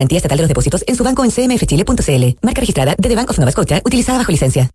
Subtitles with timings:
[0.00, 2.38] Garantía de los depósitos en su banco en cmfchile.cl.
[2.40, 4.70] Marca registrada de The Bank of Nova Scotia, utilizada bajo licencia.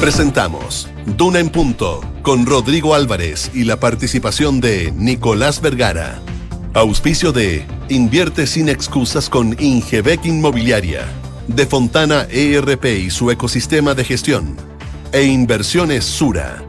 [0.00, 6.18] Presentamos Duna en Punto con Rodrigo Álvarez y la participación de Nicolás Vergara.
[6.74, 11.06] Auspicio de Invierte sin excusas con Ingebec Inmobiliaria,
[11.46, 14.56] de Fontana ERP y su ecosistema de gestión,
[15.12, 16.64] e Inversiones Sura.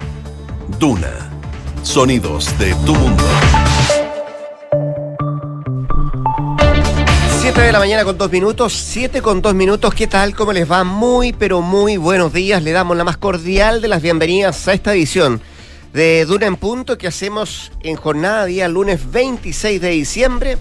[0.80, 1.32] Duna.
[1.82, 3.24] Sonidos de tu mundo.
[7.54, 10.34] 7 de la mañana con dos minutos, 7 con dos minutos, ¿qué tal?
[10.36, 10.84] ¿Cómo les va?
[10.84, 12.64] Muy, pero muy buenos días.
[12.64, 15.40] Le damos la más cordial de las bienvenidas a esta edición
[15.94, 20.58] de Duna en Punto que hacemos en jornada día lunes 26 de diciembre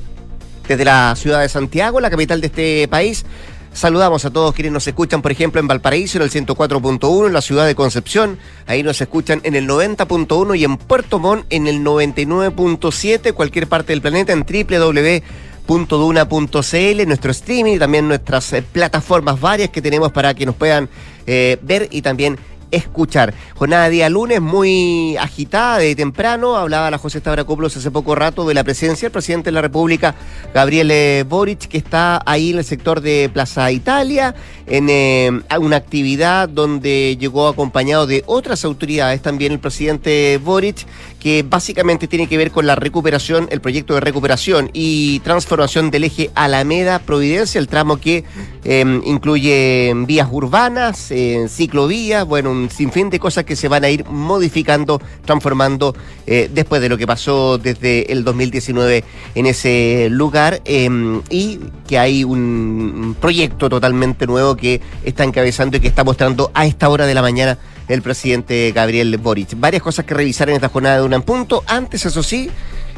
[0.68, 3.24] desde la ciudad de Santiago, la capital de este país.
[3.72, 7.40] Saludamos a todos quienes nos escuchan, por ejemplo, en Valparaíso en el 104.1, en la
[7.40, 11.82] ciudad de Concepción, ahí nos escuchan en el 90.1 y en Puerto Montt en el
[11.82, 15.22] 99.7, cualquier parte del planeta en www
[15.66, 20.88] .duna.cl, nuestro streaming y también nuestras eh, plataformas varias que tenemos para que nos puedan
[21.26, 22.38] eh, ver y también
[22.72, 23.34] escuchar.
[23.54, 26.56] Jornada de día lunes muy agitada de temprano.
[26.56, 30.14] Hablaba la José Stavrakopoulos hace poco rato de la presencia del presidente de la República,
[30.52, 34.34] Gabriel eh, Boric, que está ahí en el sector de Plaza Italia,
[34.66, 40.86] en eh, una actividad donde llegó acompañado de otras autoridades, también el presidente Boric,
[41.20, 46.04] que básicamente tiene que ver con la recuperación, el proyecto de recuperación y transformación del
[46.04, 48.24] eje Alameda-Providencia, el tramo que
[48.64, 51.12] eh, incluye vías urbanas,
[51.48, 55.94] ciclovías, bueno, un sin fin de cosas que se van a ir modificando, transformando
[56.26, 61.98] eh, después de lo que pasó desde el 2019 en ese lugar em, y que
[61.98, 67.06] hay un proyecto totalmente nuevo que está encabezando y que está mostrando a esta hora
[67.06, 69.58] de la mañana el presidente Gabriel Boric.
[69.58, 71.62] Varias cosas que revisar en esta jornada de un punto.
[71.66, 72.48] Antes, eso sí,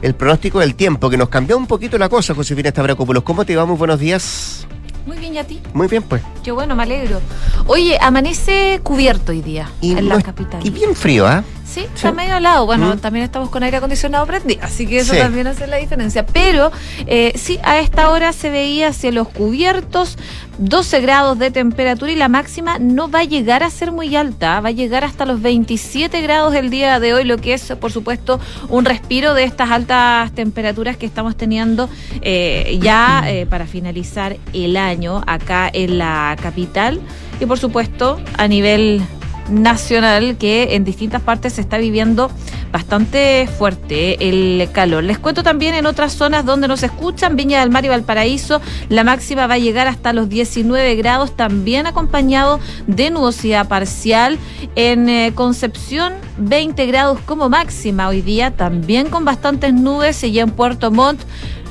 [0.02, 3.22] el pronóstico del tiempo, que nos cambió un poquito la cosa, Josefina Stavrakopoulos.
[3.22, 3.64] ¿Cómo te va?
[3.64, 4.66] Muy buenos días.
[5.06, 5.60] Muy bien, ¿y a ti?
[5.74, 6.22] Muy bien, pues.
[6.42, 7.20] Qué bueno, me alegro.
[7.66, 10.64] Oye, amanece cubierto hoy día en la capital.
[10.66, 11.44] Y bien frío, ¿ah?
[11.66, 12.66] Sí, está medio lado.
[12.66, 12.98] Bueno, mm.
[12.98, 16.24] también estamos con aire acondicionado prendido, así que eso también hace la diferencia.
[16.24, 16.70] Pero
[17.06, 20.16] eh, sí, a esta hora se veía cielos cubiertos,
[20.58, 24.60] 12 grados de temperatura y la máxima no va a llegar a ser muy alta,
[24.60, 27.90] va a llegar hasta los 27 grados el día de hoy, lo que es, por
[27.90, 31.88] supuesto, un respiro de estas altas temperaturas que estamos teniendo
[32.22, 37.00] eh, ya eh, para finalizar el año acá en la capital.
[37.40, 39.02] Y, por supuesto, a nivel
[39.48, 42.30] nacional que en distintas partes se está viviendo
[42.72, 45.04] bastante fuerte el calor.
[45.04, 49.04] Les cuento también en otras zonas donde nos escuchan, Viña del Mar y Valparaíso, la
[49.04, 54.38] máxima va a llegar hasta los 19 grados, también acompañado de nubosidad parcial.
[54.74, 60.50] En eh, Concepción, 20 grados como máxima hoy día, también con bastantes nubes y en
[60.50, 61.20] Puerto Montt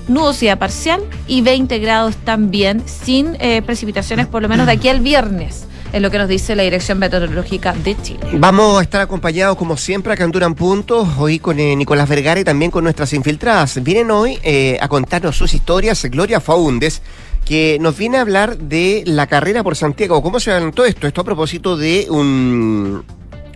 [0.08, 5.00] nubosidad parcial y 20 grados también sin eh, precipitaciones por lo menos de aquí al
[5.00, 8.20] viernes es lo que nos dice la Dirección Meteorológica de Chile.
[8.34, 12.40] Vamos a estar acompañados, como siempre, acá en Duran Puntos, hoy con eh, Nicolás Vergara
[12.40, 13.81] y también con nuestras infiltradas.
[13.84, 17.04] Vienen hoy eh, a contarnos sus historias Gloria Faundes,
[17.46, 20.24] que nos viene a hablar de la carrera por Santiago.
[20.24, 21.06] ¿Cómo se todo esto?
[21.06, 23.06] Esto a propósito de un,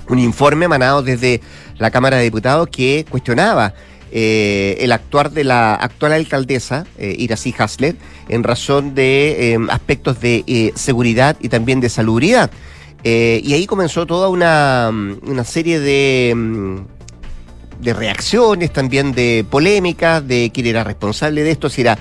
[0.08, 1.42] un informe emanado desde
[1.80, 3.74] la Cámara de Diputados que cuestionaba
[4.12, 7.95] eh, el actuar de la actual alcaldesa, eh, Iracy Hasler,
[8.29, 12.51] en razón de eh, aspectos de eh, seguridad y también de salubridad.
[13.03, 14.91] y ahí comenzó toda una,
[15.22, 16.78] una serie de, mm,
[17.81, 21.97] de reacciones, también de polémicas, de quién era responsable de esto, si era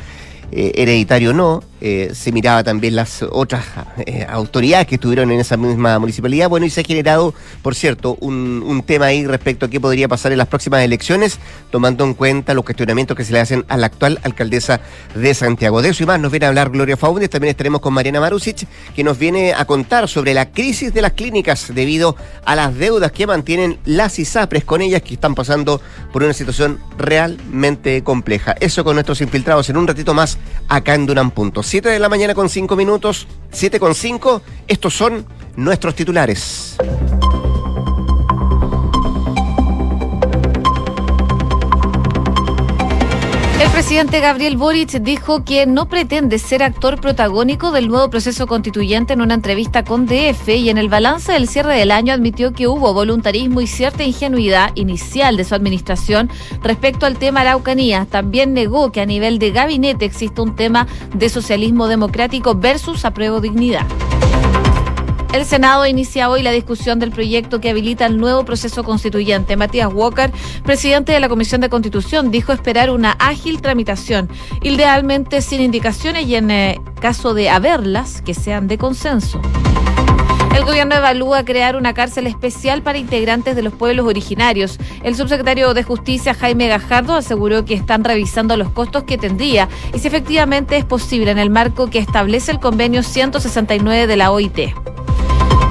[0.50, 1.62] hereditario o no.
[1.80, 3.64] Eh, se miraba también las otras
[3.98, 6.48] eh, autoridades que estuvieron en esa misma municipalidad.
[6.48, 10.32] Bueno, y se ha generado, por cierto, un, tema ahí respecto a qué podría pasar
[10.32, 11.38] en las próximas elecciones,
[11.70, 14.80] tomando en cuenta los cuestionamientos que se le hacen a la actual alcaldesa
[15.14, 15.82] de Santiago.
[15.82, 17.28] De eso y más nos viene a hablar Gloria Faundes.
[17.28, 21.12] También estaremos con Mariana Marusic, que nos viene a contar sobre la crisis de las
[21.12, 25.80] clínicas debido a las deudas que mantienen las ISAPRES con ellas, que están pasando
[26.12, 28.54] por una situación realmente compleja.
[28.60, 30.38] Eso con nuestros infiltrados en un ratito más
[30.68, 31.65] acá en Duran Puntos.
[31.66, 34.40] 7 de la mañana con 5 minutos, 7 con 5.
[34.68, 35.26] Estos son
[35.56, 36.76] nuestros titulares.
[43.58, 49.14] El presidente Gabriel Boric dijo que no pretende ser actor protagónico del nuevo proceso constituyente
[49.14, 52.68] en una entrevista con DF y en el balance del cierre del año admitió que
[52.68, 56.28] hubo voluntarismo y cierta ingenuidad inicial de su administración
[56.62, 58.06] respecto al tema Araucanía.
[58.10, 63.40] También negó que a nivel de gabinete existe un tema de socialismo democrático versus apruebo
[63.40, 63.86] dignidad.
[65.36, 69.54] El Senado inicia hoy la discusión del proyecto que habilita el nuevo proceso constituyente.
[69.54, 70.32] Matías Walker,
[70.64, 74.30] presidente de la Comisión de Constitución, dijo esperar una ágil tramitación,
[74.62, 79.38] idealmente sin indicaciones y en eh, caso de haberlas, que sean de consenso.
[80.56, 84.78] El gobierno evalúa crear una cárcel especial para integrantes de los pueblos originarios.
[85.02, 89.98] El subsecretario de Justicia, Jaime Gajardo, aseguró que están revisando los costos que tendría y
[89.98, 94.72] si efectivamente es posible en el marco que establece el convenio 169 de la OIT.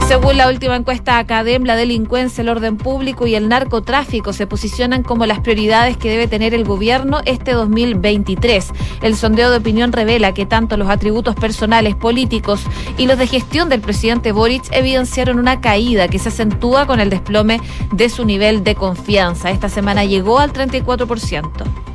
[0.07, 5.01] Según la última encuesta Academ, la delincuencia, el orden público y el narcotráfico se posicionan
[5.01, 8.71] como las prioridades que debe tener el gobierno este 2023.
[9.01, 12.61] El sondeo de opinión revela que tanto los atributos personales, políticos
[12.99, 17.09] y los de gestión del presidente Boric evidenciaron una caída que se acentúa con el
[17.09, 17.59] desplome
[17.91, 19.49] de su nivel de confianza.
[19.49, 21.94] Esta semana llegó al 34%.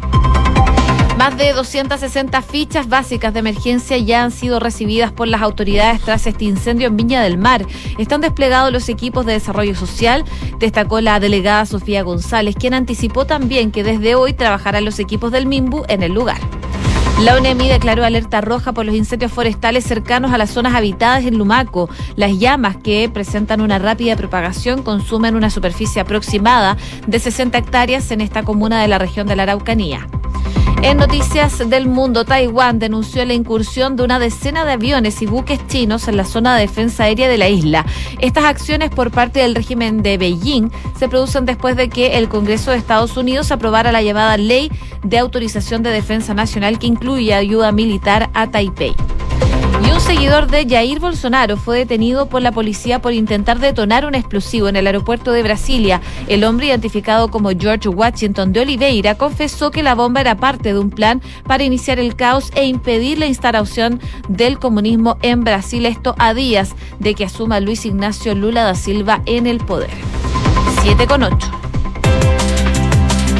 [1.20, 6.26] Más de 260 fichas básicas de emergencia ya han sido recibidas por las autoridades tras
[6.26, 7.66] este incendio en Viña del Mar.
[7.98, 10.24] Están desplegados los equipos de desarrollo social,
[10.58, 15.44] destacó la delegada Sofía González, quien anticipó también que desde hoy trabajarán los equipos del
[15.44, 16.40] MIMBU en el lugar.
[17.20, 21.36] La UNEMI declaró alerta roja por los incendios forestales cercanos a las zonas habitadas en
[21.36, 21.90] Lumaco.
[22.16, 28.22] Las llamas que presentan una rápida propagación consumen una superficie aproximada de 60 hectáreas en
[28.22, 30.08] esta comuna de la región de la Araucanía.
[30.82, 35.60] En noticias del mundo, Taiwán denunció la incursión de una decena de aviones y buques
[35.66, 37.84] chinos en la zona de defensa aérea de la isla.
[38.18, 42.70] Estas acciones por parte del régimen de Beijing se producen después de que el Congreso
[42.70, 44.72] de Estados Unidos aprobara la llamada Ley
[45.02, 48.94] de Autorización de Defensa Nacional que incluye ayuda militar a Taipei.
[49.82, 54.14] Y un seguidor de Jair Bolsonaro fue detenido por la policía por intentar detonar un
[54.14, 56.00] explosivo en el aeropuerto de Brasilia.
[56.28, 60.78] El hombre, identificado como George Washington de Oliveira, confesó que la bomba era parte de
[60.78, 65.86] un plan para iniciar el caos e impedir la instalación del comunismo en Brasil.
[65.86, 69.90] Esto a días de que asuma Luis Ignacio Lula da Silva en el poder.
[70.82, 71.36] 7 con 8.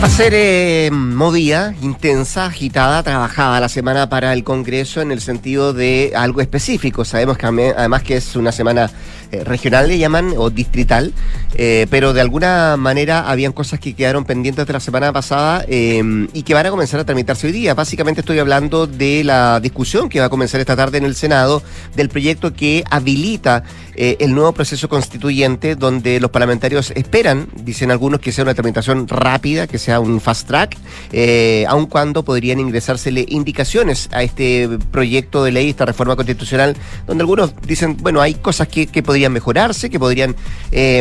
[0.01, 5.21] Va a ser eh, movida, intensa, agitada, trabajada la semana para el Congreso en el
[5.21, 7.05] sentido de algo específico.
[7.05, 8.91] Sabemos que además que es una semana
[9.33, 11.13] eh, regional, le llaman, o distrital,
[11.55, 16.43] eh, pero de alguna manera habían cosas que quedaron pendientes de la semana pasada y
[16.43, 17.75] que van a comenzar a tramitarse hoy día.
[17.75, 21.63] Básicamente estoy hablando de la discusión que va a comenzar esta tarde en el Senado
[21.95, 23.65] del proyecto que habilita
[23.97, 29.67] el nuevo proceso constituyente donde los parlamentarios esperan, dicen algunos, que sea una tramitación rápida,
[29.67, 30.77] que sea un fast track,
[31.13, 37.23] eh, aun cuando podrían ingresársele indicaciones a este proyecto de ley, esta reforma constitucional, donde
[37.23, 40.35] algunos dicen, bueno, hay cosas que, podrían mejorarse, que podrían
[40.73, 41.01] eh,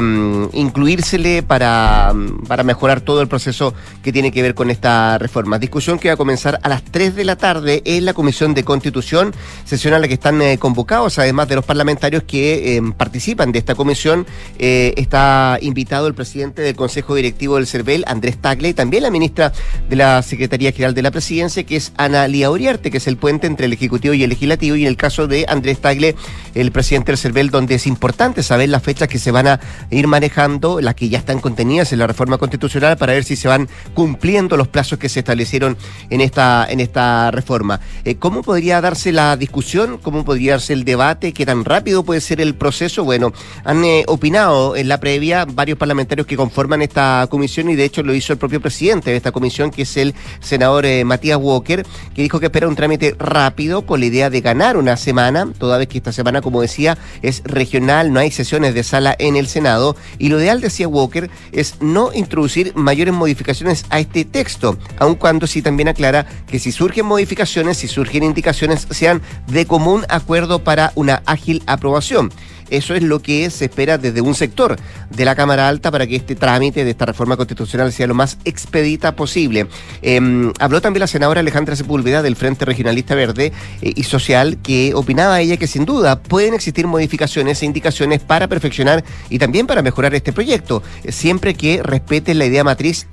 [0.53, 2.13] incluírsele para,
[2.47, 3.73] para mejorar todo el proceso
[4.03, 5.59] que tiene que ver con esta reforma.
[5.59, 8.63] Discusión que va a comenzar a las 3 de la tarde en la Comisión de
[8.63, 9.33] Constitución,
[9.65, 13.59] sesión a la que están eh, convocados, además de los parlamentarios que em, participan de
[13.59, 14.25] esta comisión,
[14.57, 19.53] eh, está invitado el presidente del Consejo Directivo del CERVEL, Andrés Tagle, también la ministra
[19.89, 23.17] de la Secretaría General de la Presidencia, que es Ana Lía Uriarte, que es el
[23.17, 26.15] puente entre el Ejecutivo y el Legislativo, y en el caso de Andrés Tagle,
[26.55, 28.08] el presidente del CERVEL, donde es importante
[28.43, 29.59] saber las fechas que se van a
[29.89, 33.47] ir manejando, las que ya están contenidas en la reforma constitucional, para ver si se
[33.47, 35.77] van cumpliendo los plazos que se establecieron
[36.09, 37.79] en esta, en esta reforma.
[38.05, 39.97] Eh, ¿Cómo podría darse la discusión?
[40.01, 41.33] ¿Cómo podría darse el debate?
[41.33, 43.03] ¿Qué tan rápido puede ser el proceso?
[43.03, 43.33] Bueno,
[43.63, 48.03] han eh, opinado en la previa varios parlamentarios que conforman esta comisión y de hecho
[48.03, 51.85] lo hizo el propio presidente de esta comisión, que es el senador eh, Matías Walker,
[52.13, 55.77] que dijo que espera un trámite rápido con la idea de ganar una semana, toda
[55.77, 59.47] vez que esta semana, como decía, es regional, no hay sesiones de sala en el
[59.47, 59.95] Senado.
[60.17, 65.47] Y lo ideal, decía Walker, es no introducir mayores modificaciones a este texto, aun cuando
[65.47, 70.91] sí también aclara que si surgen modificaciones, si surgen indicaciones, sean de común acuerdo para
[70.95, 72.31] una ágil aprobación.
[72.69, 74.77] Eso es lo que se espera desde un sector
[75.09, 78.37] de la Cámara Alta para que este trámite de esta reforma constitucional sea lo más
[78.45, 79.67] expedita posible.
[80.01, 84.93] Em, habló también la senadora Alejandra Sepúlveda del Frente Regionalista Verde eh, y Social, que
[84.93, 89.81] opinaba ella que sin duda pueden existir modificaciones e indicaciones para perfeccionar y también para
[89.81, 93.07] mejorar este proyecto, siempre que respete la idea matriz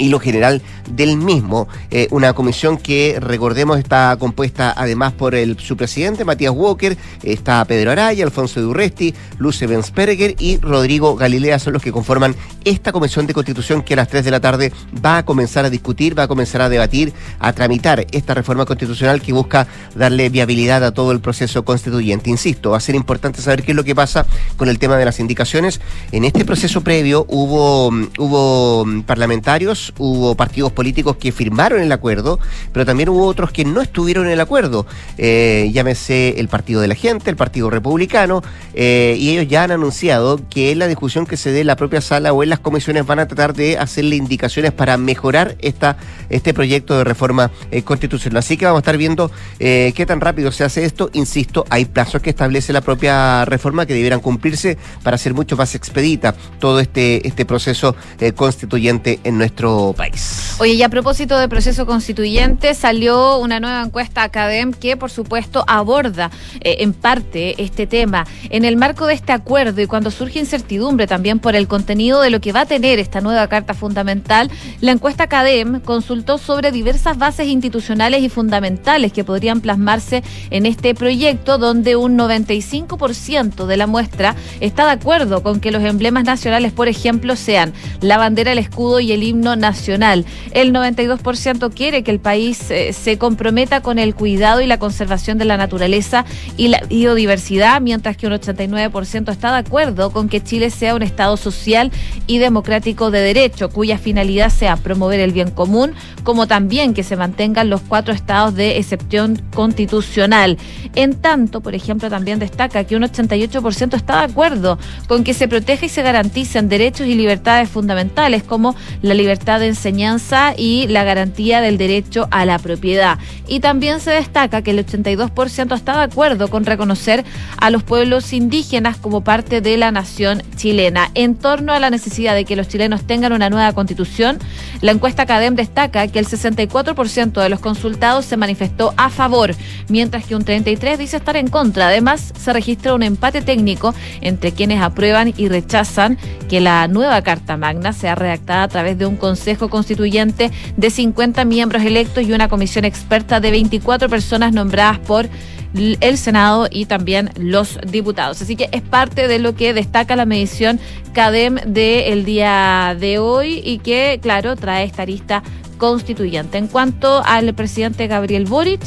[0.00, 1.68] y lo general del mismo.
[1.90, 7.64] Eh, una comisión que, recordemos, está compuesta además por el, su presidente, Matías Walker, está
[7.66, 13.26] Pedro Araya, Alfonso Durresti, Luce Bensperger y Rodrigo Galilea, son los que conforman esta comisión
[13.26, 14.72] de constitución que a las 3 de la tarde
[15.04, 19.20] va a comenzar a discutir, va a comenzar a debatir, a tramitar esta reforma constitucional
[19.20, 22.30] que busca darle viabilidad a todo el proceso constituyente.
[22.30, 24.26] Insisto, va a ser importante saber qué es lo que pasa
[24.56, 25.80] con el tema de las indicaciones.
[26.10, 27.88] En este proceso previo hubo,
[28.18, 32.38] hubo parlamentarios hubo partidos políticos que firmaron el acuerdo,
[32.72, 34.86] pero también hubo otros que no estuvieron en el acuerdo.
[35.18, 38.42] Eh, llámese el Partido de la Gente, el Partido Republicano,
[38.74, 41.76] eh, y ellos ya han anunciado que en la discusión que se dé en la
[41.76, 45.96] propia sala o en las comisiones van a tratar de hacerle indicaciones para mejorar esta,
[46.28, 48.38] este proyecto de reforma eh, constitucional.
[48.38, 51.10] Así que vamos a estar viendo qué tan rápido se hace esto.
[51.12, 55.74] Insisto, hay plazos que establece la propia reforma que debieran cumplirse para hacer mucho más
[55.74, 57.94] expedita todo este, este proceso
[58.34, 60.56] constituyente en nuestro país.
[60.58, 65.64] Oye, y a propósito de proceso constituyente, salió una nueva encuesta Academ que, por supuesto,
[65.66, 68.26] aborda eh, en parte este tema.
[68.50, 72.30] En el marco de este acuerdo y cuando surge incertidumbre también por el contenido de
[72.30, 74.50] lo que va a tener esta nueva Carta Fundamental,
[74.80, 80.94] la encuesta Academ consultó sobre diversas bases institucionales y fundamentales que podrían plasmarse en este
[80.94, 86.72] proyecto, donde un 95% de la muestra está de acuerdo con que los emblemas nacionales,
[86.72, 90.24] por ejemplo, sean la bandera, el escudo y el himno nacional.
[90.52, 95.38] El 92% quiere que el país eh, se comprometa con el cuidado y la conservación
[95.38, 96.24] de la naturaleza
[96.56, 101.02] y la biodiversidad, mientras que un 89% está de acuerdo con que Chile sea un
[101.02, 101.92] Estado social
[102.26, 105.92] y democrático de derecho, cuya finalidad sea promover el bien común,
[106.24, 110.58] como también que se mantengan los cuatro estados de excepción constitucional.
[110.94, 115.48] En tanto, por ejemplo, también destaca que un 88% está de acuerdo con que se
[115.48, 121.04] proteja y se garanticen derechos y libertades fundamentales como la libertad de enseñanza y la
[121.04, 123.18] garantía del derecho a la propiedad.
[123.48, 127.24] Y también se destaca que el 82% está de acuerdo con reconocer
[127.58, 131.10] a los pueblos indígenas como parte de la nación chilena.
[131.14, 134.38] En torno a la necesidad de que los chilenos tengan una nueva constitución,
[134.80, 139.54] la encuesta CADEM destaca que el 64% de los consultados se manifestó a favor,
[139.88, 141.88] mientras que un 33% dice estar en contra.
[141.88, 147.56] Además, se registra un empate técnico entre quienes aprueban y rechazan que la nueva Carta
[147.56, 152.50] Magna sea redactada a través de un Consejo Constituyente de 50 miembros electos y una
[152.50, 155.30] comisión experta de 24 personas nombradas por
[155.72, 158.42] el Senado y también los diputados.
[158.42, 160.78] Así que es parte de lo que destaca la medición
[161.14, 165.42] CADEM del día de hoy y que, claro, trae esta lista
[165.78, 166.58] constituyente.
[166.58, 168.82] En cuanto al presidente Gabriel Boric,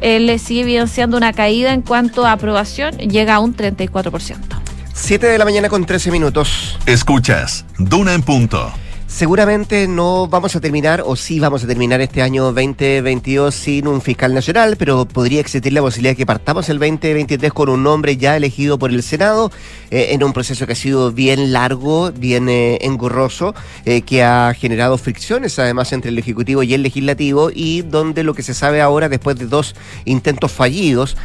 [0.00, 4.36] le sigue evidenciando una caída en cuanto a aprobación, llega a un 34%.
[4.92, 6.78] 7 de la mañana con 13 minutos.
[6.86, 8.72] Escuchas, Duna en punto.
[9.08, 14.02] Seguramente no vamos a terminar, o sí vamos a terminar este año 2022 sin un
[14.02, 18.18] fiscal nacional, pero podría existir la posibilidad de que partamos el 2023 con un nombre
[18.18, 19.50] ya elegido por el Senado,
[19.90, 23.54] eh, en un proceso que ha sido bien largo, bien eh, engorroso,
[23.86, 28.34] eh, que ha generado fricciones además entre el Ejecutivo y el Legislativo, y donde lo
[28.34, 31.16] que se sabe ahora, después de dos intentos fallidos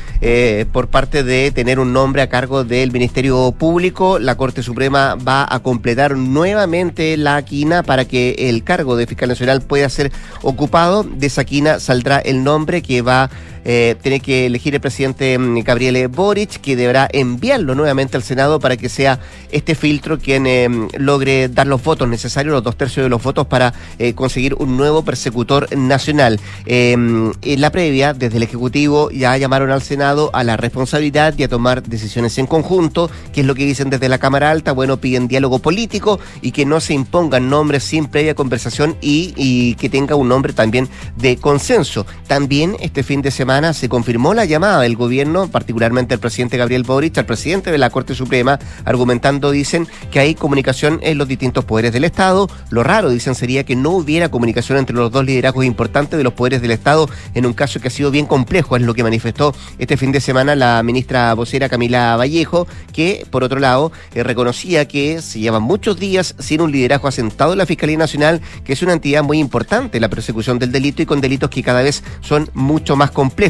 [0.72, 5.46] por parte de tener un nombre a cargo del Ministerio Público, la Corte Suprema va
[5.50, 11.04] a completar nuevamente la quina para que el cargo de fiscal nacional pueda ser ocupado.
[11.04, 13.30] De esa quina saldrá el nombre que va
[13.66, 18.53] eh, tiene que elegir el presidente mm, Gabriel Boric, que deberá enviarlo nuevamente al Senado
[18.60, 19.20] para que sea
[19.52, 23.48] este filtro quien eh, logre dar los votos necesarios, los dos tercios de los votos
[23.48, 26.40] para eh, conseguir un nuevo persecutor nacional.
[26.66, 31.48] en la previa, desde el Ejecutivo, ya llamaron al Senado a la responsabilidad y a
[31.48, 34.72] tomar decisiones en conjunto, que es lo que dicen desde la Cámara Alta.
[34.72, 39.76] Bueno, piden diálogo político y que no se impongan nombres sin previa conversación y, y
[39.76, 42.06] que tenga un nombre también de consenso.
[42.28, 46.84] También este fin de semana se confirmó la llamada del gobierno, particularmente el presidente Gabriel
[46.84, 48.43] Boric, al presidente de la Corte Suprema,
[48.86, 52.50] argumentando, dicen, que hay comunicación en los distintos poderes del Estado.
[52.70, 56.34] Lo raro, dicen, sería que no hubiera comunicación entre los dos liderazgos importantes de los
[56.34, 59.54] poderes del Estado en un caso que ha sido bien complejo, es lo que manifestó
[59.78, 64.88] este fin de semana la ministra vocera Camila Vallejo, que, por otro lado, eh, reconocía
[64.88, 68.82] que se llevan muchos días sin un liderazgo asentado en la Fiscalía Nacional, que es
[68.82, 72.04] una entidad muy importante en la persecución del delito y con delitos que cada vez
[72.22, 73.44] son mucho más complejos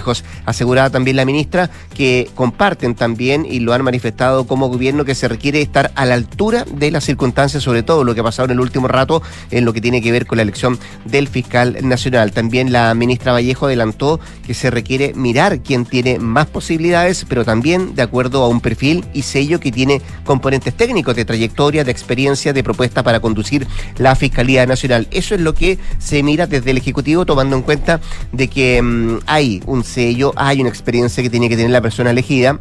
[0.45, 5.29] Aseguraba también la ministra que comparten también y lo han manifestado como gobierno que se
[5.29, 8.51] requiere estar a la altura de las circunstancias, sobre todo lo que ha pasado en
[8.51, 12.33] el último rato en lo que tiene que ver con la elección del fiscal nacional.
[12.33, 17.95] También la ministra Vallejo adelantó que se requiere mirar quién tiene más posibilidades, pero también
[17.95, 22.51] de acuerdo a un perfil y sello que tiene componentes técnicos de trayectoria, de experiencia,
[22.51, 23.65] de propuesta para conducir
[23.97, 25.07] la Fiscalía Nacional.
[25.11, 28.01] Eso es lo que se mira desde el Ejecutivo, tomando en cuenta
[28.33, 32.11] de que mm, hay un sello, hay una experiencia que tiene que tener la persona
[32.11, 32.59] elegida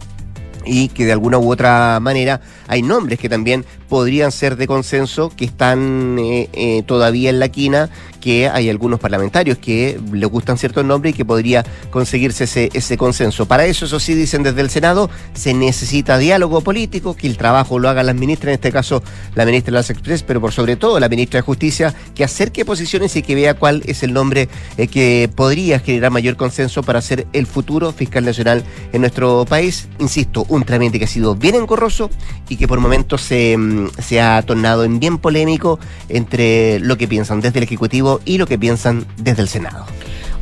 [0.64, 5.29] y que de alguna u otra manera hay nombres que también podrían ser de consenso,
[5.29, 7.91] que están eh, eh, todavía en la quina,
[8.23, 13.45] que hay algunos parlamentarios que le gustan ciertos nombres y que podría conseguirse ese, consenso.
[13.45, 17.79] Para eso, eso sí, dicen desde el Senado, se necesita diálogo político, que el trabajo
[17.79, 19.03] lo hagan las ministras, en este caso
[19.35, 22.65] la ministra de las Express, pero por sobre todo la ministra de Justicia, que acerque
[22.65, 27.03] posiciones y que vea cuál es el nombre eh, que podría generar mayor consenso para
[27.03, 29.89] ser el futuro fiscal nacional en nuestro país.
[29.99, 32.09] Insisto, un trámite que ha sido bien engorroso
[32.49, 37.09] y que por momentos se, mm, se ha tornado en bien polémico entre lo que
[37.09, 39.87] piensan desde el Ejecutivo y lo que piensan desde el Senado.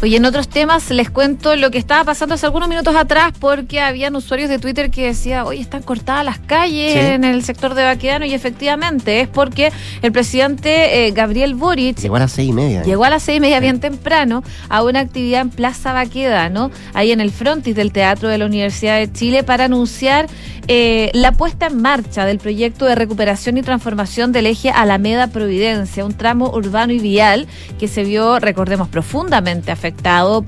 [0.02, 3.82] Oye, en otros temas les cuento lo que estaba pasando hace algunos minutos atrás porque
[3.82, 7.84] habían usuarios de Twitter que decían, oye, están cortadas las calles en el sector de
[7.84, 11.98] Baquedano y efectivamente es porque el presidente eh, Gabriel Boric...
[11.98, 12.82] Llegó a las seis y media.
[12.82, 17.12] Llegó a las seis y media bien temprano a una actividad en Plaza Baquedano, ahí
[17.12, 20.28] en el frontis del Teatro de la Universidad de Chile, para anunciar
[20.66, 26.06] eh, la puesta en marcha del proyecto de recuperación y transformación del eje Alameda Providencia,
[26.06, 27.46] un tramo urbano y vial
[27.78, 29.89] que se vio, recordemos, profundamente afectado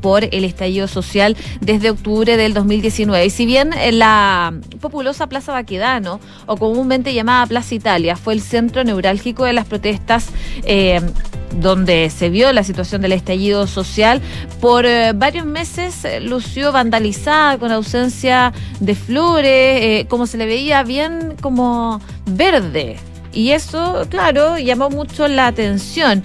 [0.00, 3.26] por el estallido social desde octubre del 2019.
[3.26, 8.84] Y si bien la populosa Plaza Baquedano, o comúnmente llamada Plaza Italia, fue el centro
[8.84, 10.28] neurálgico de las protestas,
[10.64, 11.00] eh,
[11.60, 14.20] donde se vio la situación del estallido social,
[14.60, 20.82] por eh, varios meses eh, lució vandalizada, con ausencia de flores, como se le veía
[20.82, 22.96] bien como verde.
[23.32, 26.22] Y eso, claro, llamó mucho la atención.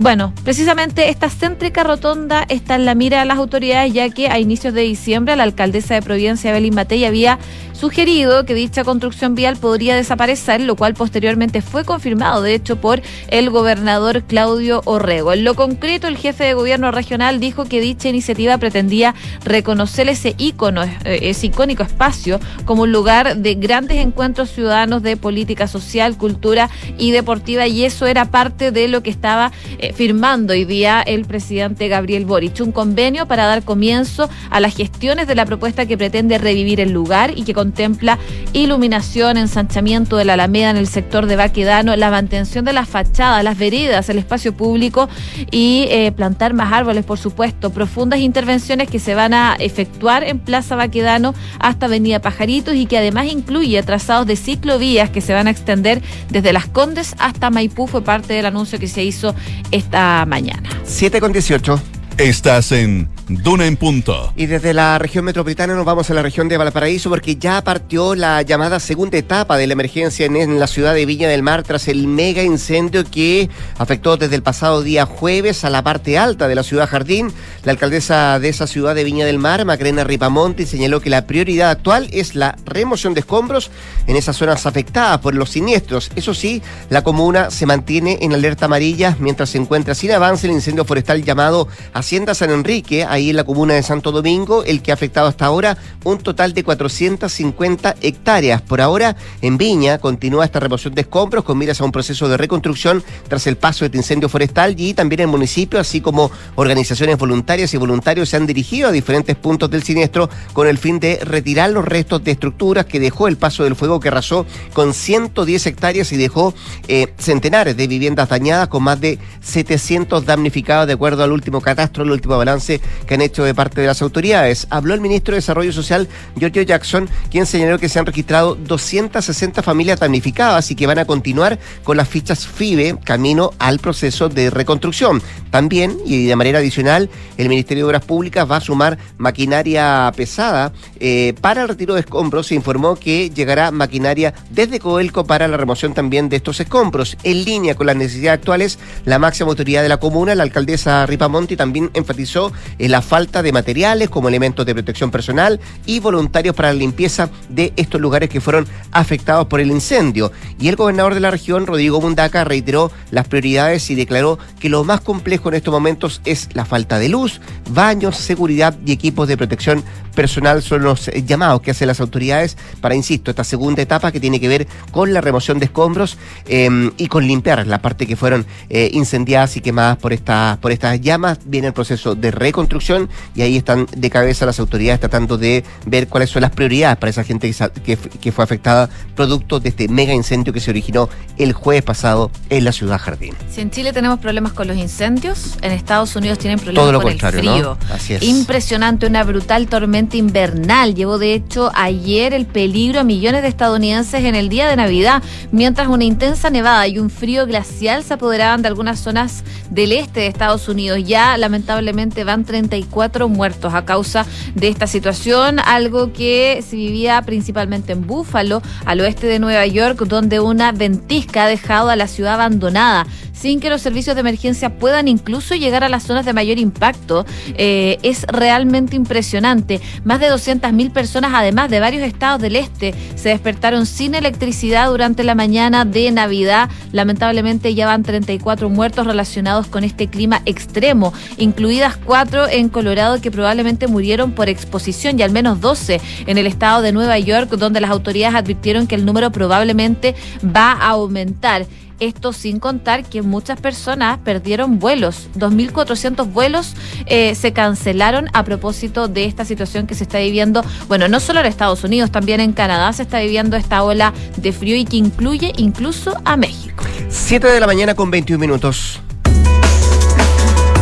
[0.00, 4.38] Bueno, precisamente esta céntrica rotonda está en la mira de las autoridades, ya que a
[4.38, 7.40] inicios de diciembre la alcaldesa de Providencia, Belín Matei, había
[7.78, 13.00] sugerido que dicha construcción vial podría desaparecer, lo cual posteriormente fue confirmado, de hecho, por
[13.28, 15.32] el gobernador Claudio Orrego.
[15.32, 20.34] En lo concreto, el jefe de gobierno regional dijo que dicha iniciativa pretendía reconocer ese
[20.38, 26.70] eh, ese icónico espacio como un lugar de grandes encuentros ciudadanos de política social, cultura
[26.98, 31.24] y deportiva, y eso era parte de lo que estaba eh, firmando hoy día el
[31.24, 35.96] presidente Gabriel Boric, un convenio para dar comienzo a las gestiones de la propuesta que
[35.96, 38.18] pretende revivir el lugar y que con contempla
[38.54, 43.44] iluminación, ensanchamiento de la Alameda en el sector de Baquedano, la mantención de las fachadas,
[43.44, 45.06] las veredas, el espacio público
[45.50, 47.68] y eh, plantar más árboles, por supuesto.
[47.68, 52.96] Profundas intervenciones que se van a efectuar en Plaza Baquedano hasta Avenida Pajaritos y que
[52.96, 57.86] además incluye trazados de ciclovías que se van a extender desde Las Condes hasta Maipú.
[57.86, 59.34] Fue parte del anuncio que se hizo
[59.72, 60.70] esta mañana.
[60.84, 61.78] 7 con 18.
[62.16, 64.32] Estás en Duna en Punto.
[64.36, 68.14] Y desde la región metropolitana nos vamos a la región de Valparaíso porque ya partió
[68.14, 71.88] la llamada segunda etapa de la emergencia en, la ciudad de Viña del Mar tras
[71.88, 76.54] el mega incendio que afectó desde el pasado día jueves a la parte alta de
[76.54, 77.30] la ciudad Jardín.
[77.64, 81.70] La alcaldesa de esa ciudad de Viña del Mar, Macarena Ripamonti, señaló que la prioridad
[81.70, 83.70] actual es la remoción de escombros
[84.06, 86.10] en esas zonas afectadas por los siniestros.
[86.16, 90.54] Eso sí, la comuna se mantiene en alerta amarilla mientras se encuentra sin avance el
[90.54, 94.90] incendio forestal llamado Hacienda San Enrique ahí en la comuna de Santo Domingo, el que
[94.90, 98.62] ha afectado hasta ahora un total de 450 hectáreas.
[98.62, 102.36] Por ahora, en Viña continúa esta remoción de escombros con miras a un proceso de
[102.36, 107.18] reconstrucción tras el paso de este incendio forestal y también el municipio, así como organizaciones
[107.18, 111.18] voluntarias y voluntarios se han dirigido a diferentes puntos del siniestro con el fin de
[111.22, 115.66] retirar los restos de estructuras que dejó el paso del fuego que arrasó con 110
[115.66, 116.54] hectáreas y dejó
[116.86, 122.04] eh, centenares de viviendas dañadas con más de 700 damnificados de acuerdo al último catastro,
[122.04, 124.68] el último balance que han hecho de parte de las autoridades.
[124.70, 129.62] Habló el ministro de Desarrollo Social, Giorgio Jackson, quien señaló que se han registrado 260
[129.62, 134.50] familias damnificadas y que van a continuar con las fichas FIBE camino al proceso de
[134.50, 135.22] reconstrucción.
[135.50, 140.72] También, y de manera adicional, el Ministerio de Obras Públicas va a sumar maquinaria pesada
[141.00, 142.48] eh, para el retiro de escombros.
[142.48, 147.16] Se informó que llegará maquinaria desde Coelco para la remoción también de estos escombros.
[147.22, 151.56] En línea con las necesidades actuales, la máxima autoridad de la comuna, la alcaldesa Ripamonti,
[151.56, 156.72] también enfatizó en la falta de materiales como elementos de protección personal y voluntarios para
[156.72, 160.32] la limpieza de estos lugares que fueron afectados por el incendio.
[160.58, 164.84] Y el gobernador de la región, Rodrigo Mundaca, reiteró las prioridades y declaró que lo
[164.84, 169.36] más complejo en estos momentos es la falta de luz, baños, seguridad y equipos de
[169.36, 169.84] protección
[170.18, 174.18] personal son los eh, llamados que hacen las autoridades para, insisto, esta segunda etapa que
[174.18, 178.16] tiene que ver con la remoción de escombros em, y con limpiar la parte que
[178.16, 181.38] fueron eh, incendiadas y quemadas por, esta, por estas llamas.
[181.44, 182.87] Viene el proceso de reconstrucción
[183.34, 187.10] y ahí están de cabeza las autoridades tratando de ver cuáles son las prioridades para
[187.10, 187.52] esa gente
[187.84, 192.30] que, que fue afectada producto de este mega incendio que se originó el jueves pasado
[192.50, 193.34] en la ciudad Jardín.
[193.50, 197.20] Si en Chile tenemos problemas con los incendios, en Estados Unidos tienen problemas con el
[197.20, 197.78] frío.
[197.92, 198.22] Así es.
[198.22, 200.94] Impresionante, una brutal tormenta invernal.
[200.94, 205.22] Llevó de hecho ayer el peligro a millones de estadounidenses en el día de Navidad,
[205.52, 210.20] mientras una intensa nevada y un frío glacial se apoderaban de algunas zonas del este
[210.20, 211.00] de Estados Unidos.
[211.04, 217.92] Ya lamentablemente van 34 muertos a causa de esta situación, algo que se vivía principalmente
[217.92, 222.34] en Búfalo, al oeste de Nueva York, donde una ventisca ha dejado a la ciudad
[222.34, 223.06] abandonada
[223.40, 227.24] sin que los servicios de emergencia puedan incluso llegar a las zonas de mayor impacto,
[227.56, 229.80] eh, es realmente impresionante.
[230.04, 235.22] Más de 200.000 personas, además de varios estados del este, se despertaron sin electricidad durante
[235.24, 236.68] la mañana de Navidad.
[236.92, 243.30] Lamentablemente ya van 34 muertos relacionados con este clima extremo, incluidas cuatro en Colorado que
[243.30, 247.80] probablemente murieron por exposición y al menos 12 en el estado de Nueva York, donde
[247.80, 251.66] las autoridades advirtieron que el número probablemente va a aumentar.
[252.00, 255.28] Esto sin contar que muchas personas perdieron vuelos.
[255.36, 256.74] 2.400 vuelos
[257.06, 261.40] eh, se cancelaron a propósito de esta situación que se está viviendo, bueno, no solo
[261.40, 264.96] en Estados Unidos, también en Canadá se está viviendo esta ola de frío y que
[264.96, 266.84] incluye incluso a México.
[267.08, 269.00] 7 de la mañana con 21 minutos.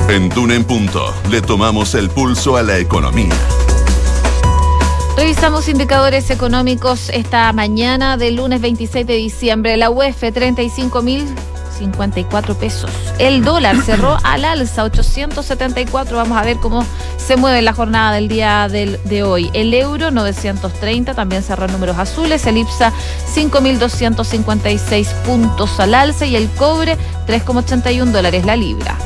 [0.09, 3.35] En Dune en Punto le tomamos el pulso a la economía.
[5.17, 9.79] Revisamos indicadores económicos esta mañana del lunes 26 de diciembre.
[9.79, 12.91] La UEF 35.054 pesos.
[13.19, 16.19] El dólar cerró al alza 874.
[16.19, 16.85] Vamos a ver cómo
[17.17, 19.51] se mueve la jornada del día de hoy.
[19.55, 22.47] El euro 930 también cerró en números azules.
[22.47, 22.93] El IPSA
[23.35, 28.99] 5.256 puntos al alza y el cobre 3,81 dólares la libra.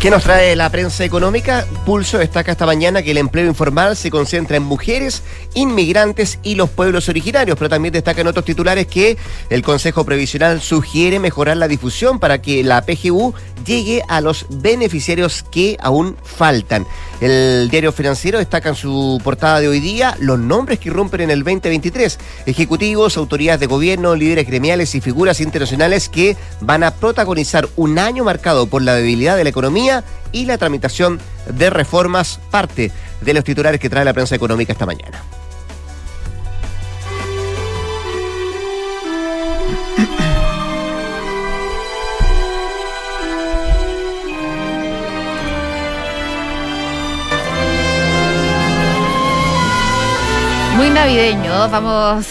[0.00, 1.66] ¿Qué nos trae la prensa económica?
[1.84, 6.70] Pulso destaca esta mañana que el empleo informal se concentra en mujeres, inmigrantes y los
[6.70, 9.16] pueblos originarios, pero también destaca en otros titulares que
[9.50, 13.34] el Consejo Previsional sugiere mejorar la difusión para que la PGU
[13.66, 16.86] llegue a los beneficiarios que aún faltan.
[17.20, 21.30] El diario financiero destaca en su portada de hoy día los nombres que irrumpen en
[21.30, 22.16] el 2023.
[22.46, 28.22] Ejecutivos, autoridades de gobierno, líderes gremiales y figuras internacionales que van a protagonizar un año
[28.22, 31.18] marcado por la debilidad de la economía y la tramitación
[31.52, 35.20] de reformas, parte de los titulares que trae la prensa económica esta mañana.
[50.98, 52.26] Navideño, vamos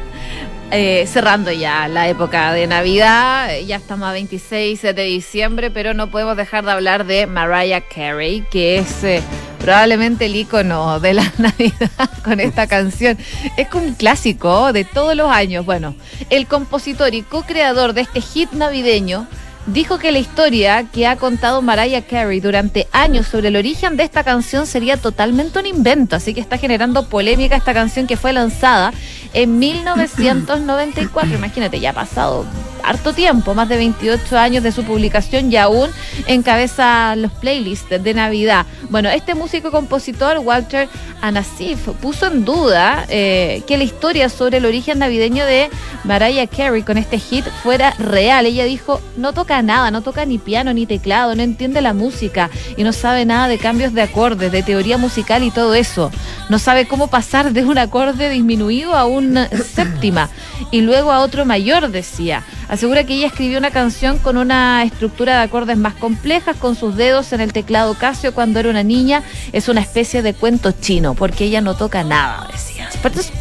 [0.70, 6.10] eh, cerrando ya la época de Navidad, ya estamos a 26 de diciembre, pero no
[6.10, 9.22] podemos dejar de hablar de Mariah Carey, que es eh,
[9.58, 13.16] probablemente el icono de la Navidad con esta canción.
[13.56, 15.64] Es un clásico de todos los años.
[15.64, 15.94] Bueno,
[16.28, 19.26] el compositor y co-creador de este hit navideño
[19.66, 24.04] dijo que la historia que ha contado Mariah Carey durante años sobre el origen de
[24.04, 28.32] esta canción sería totalmente un invento, así que está generando polémica esta canción que fue
[28.32, 28.92] lanzada
[29.32, 31.34] en 1994.
[31.34, 32.46] Imagínate, ya ha pasado
[32.86, 35.90] harto tiempo, más de 28 años de su publicación y aún
[36.26, 38.64] encabeza los playlists de Navidad.
[38.90, 40.88] Bueno, este músico compositor, Walter
[41.20, 45.68] Anasif, puso en duda eh, que la historia sobre el origen navideño de
[46.04, 48.46] Mariah Carey con este hit fuera real.
[48.46, 52.50] Ella dijo, no toca nada, no toca ni piano ni teclado, no entiende la música
[52.76, 56.10] y no sabe nada de cambios de acordes, de teoría musical y todo eso.
[56.48, 60.30] No sabe cómo pasar de un acorde disminuido a una séptima
[60.70, 62.42] y luego a otro mayor, decía.
[62.68, 66.96] Asegura que ella escribió una canción con una estructura de acordes más complejas, con sus
[66.96, 69.22] dedos en el teclado Casio cuando era una niña.
[69.52, 72.88] Es una especie de cuento chino, porque ella no toca nada, decía.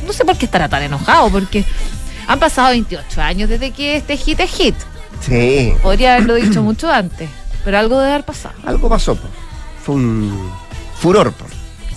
[0.06, 1.66] No sé por qué estará tan enojado, porque
[2.28, 4.76] han pasado 28 años desde que este hit es hit.
[5.26, 5.74] Sí.
[5.82, 7.30] Podría haberlo dicho mucho antes,
[7.64, 8.56] pero algo debe haber pasado.
[8.66, 9.18] Algo pasó,
[9.84, 10.52] fue un
[11.00, 11.34] furor.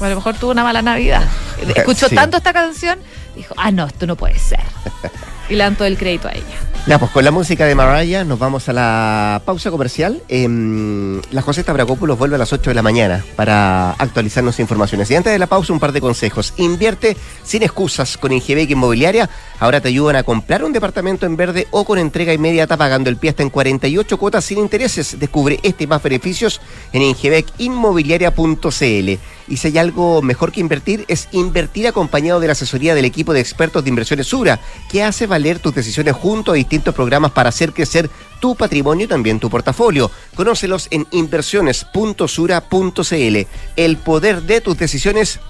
[0.00, 1.28] a lo mejor tuvo una mala Navidad.
[1.76, 2.98] Escuchó tanto esta canción,
[3.36, 4.60] dijo, ah, no, esto no puede ser.
[5.48, 6.44] Y le dan todo el crédito a ella.
[6.86, 10.22] Ya, pues con la música de Mariah nos vamos a la pausa comercial.
[10.28, 15.10] Em, la José Tabracópulos vuelve a las 8 de la mañana para actualizarnos informaciones.
[15.10, 16.54] Y antes de la pausa, un par de consejos.
[16.56, 19.28] Invierte sin excusas con Ingebec Inmobiliaria.
[19.60, 23.18] Ahora te ayudan a comprar un departamento en verde o con entrega inmediata pagando el
[23.18, 25.18] pie hasta en 48 cuotas sin intereses.
[25.18, 26.62] Descubre este más beneficios
[26.94, 29.18] en ingebecinmobiliaria.cl.
[29.50, 33.32] Y si hay algo mejor que invertir, es invertir acompañado de la asesoría del equipo
[33.32, 37.48] de expertos de inversiones Sura, que hace valer tus decisiones junto a distintos programas para
[37.48, 40.10] hacer crecer tu patrimonio y también tu portafolio.
[40.34, 43.36] Conócelos en inversiones.sura.cl.
[43.76, 45.40] El poder de tus decisiones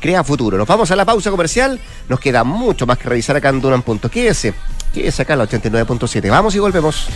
[0.00, 0.58] crea futuro.
[0.58, 1.80] Nos vamos a la pausa comercial.
[2.08, 3.82] Nos queda mucho más que revisar acá en Dunan.
[3.82, 4.54] Quédese,
[4.92, 6.30] quédese acá la 89.7.
[6.30, 7.08] Vamos y volvemos.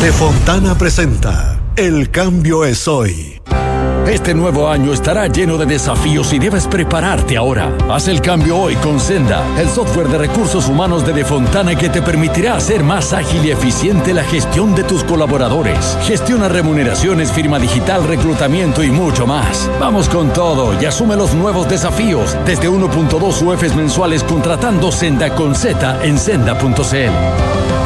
[0.00, 3.35] De Fontana presenta El cambio es hoy.
[4.08, 7.76] Este nuevo año estará lleno de desafíos y debes prepararte ahora.
[7.90, 12.00] Haz el cambio hoy con Senda, el software de recursos humanos de Defontana que te
[12.00, 15.98] permitirá hacer más ágil y eficiente la gestión de tus colaboradores.
[16.02, 19.68] Gestiona remuneraciones, firma digital, reclutamiento y mucho más.
[19.80, 25.56] Vamos con todo y asume los nuevos desafíos desde 1.2 UFs mensuales contratando Senda con
[25.56, 27.85] Z en senda.cl.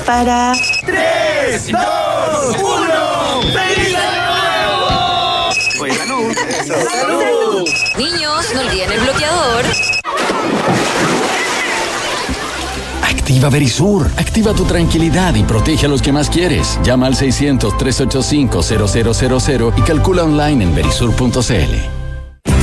[0.00, 0.52] para...
[0.84, 3.42] ¡Tres, dos, uno!
[3.52, 5.52] ¡Feliz año nuevo!
[5.94, 6.34] salud.
[6.66, 7.68] ¡Salud!
[7.98, 9.64] Niños, no olviden el bloqueador.
[13.02, 14.06] Activa Verisur.
[14.16, 16.78] Activa tu tranquilidad y protege a los que más quieres.
[16.82, 22.01] Llama al 600-385-0000 y calcula online en verisur.cl.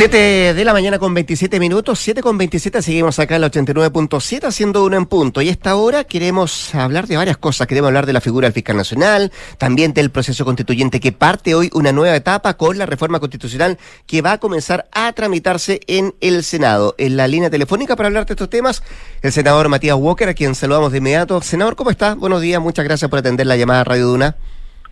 [0.00, 4.44] 7 de la mañana con 27 minutos, 7 con 27, seguimos acá en la 89.7
[4.44, 5.42] haciendo uno en punto.
[5.42, 7.66] Y a esta hora queremos hablar de varias cosas.
[7.66, 11.68] Queremos hablar de la figura del fiscal nacional, también del proceso constituyente que parte hoy
[11.74, 16.44] una nueva etapa con la reforma constitucional que va a comenzar a tramitarse en el
[16.44, 16.94] Senado.
[16.96, 18.82] En la línea telefónica para hablar de estos temas,
[19.20, 21.42] el senador Matías Walker, a quien saludamos de inmediato.
[21.42, 22.14] Senador, ¿cómo está?
[22.14, 24.36] Buenos días, muchas gracias por atender la llamada a Radio Duna.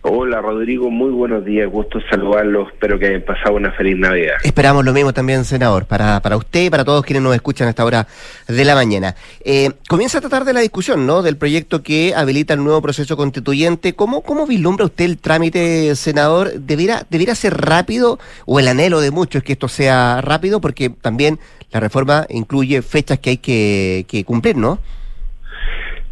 [0.01, 4.35] Hola Rodrigo, muy buenos días, gusto saludarlos, espero que hayan pasado una feliz Navidad.
[4.45, 7.71] Esperamos lo mismo también, senador, para, para usted y para todos quienes nos escuchan a
[7.71, 8.07] esta hora
[8.47, 9.15] de la mañana.
[9.43, 13.17] Eh, comienza a tratar de la discusión, ¿no?, del proyecto que habilita el nuevo proceso
[13.17, 13.93] constituyente.
[13.93, 16.53] ¿Cómo, cómo vislumbra usted el trámite, senador?
[16.53, 20.61] ¿Debiera, ¿Debiera ser rápido o el anhelo de muchos es que esto sea rápido?
[20.61, 21.39] Porque también
[21.71, 24.79] la reforma incluye fechas que hay que, que cumplir, ¿no?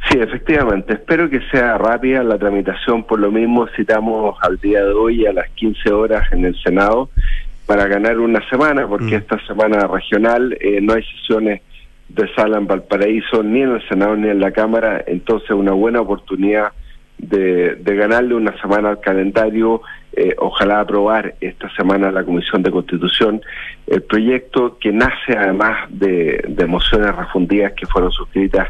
[0.10, 0.94] Sí, efectivamente.
[0.94, 3.04] Espero que sea rápida la tramitación.
[3.04, 7.10] Por lo mismo, citamos al día de hoy a las 15 horas en el Senado
[7.66, 9.22] para ganar una semana, porque mm.
[9.22, 11.62] esta semana regional eh, no hay sesiones
[12.08, 15.04] de sala en Valparaíso, ni en el Senado ni en la Cámara.
[15.06, 16.72] Entonces, una buena oportunidad
[17.18, 19.82] de, de ganarle una semana al calendario.
[20.14, 23.42] Eh, ojalá aprobar esta semana la Comisión de Constitución
[23.86, 28.70] el proyecto que nace además de, de mociones refundidas que fueron suscritas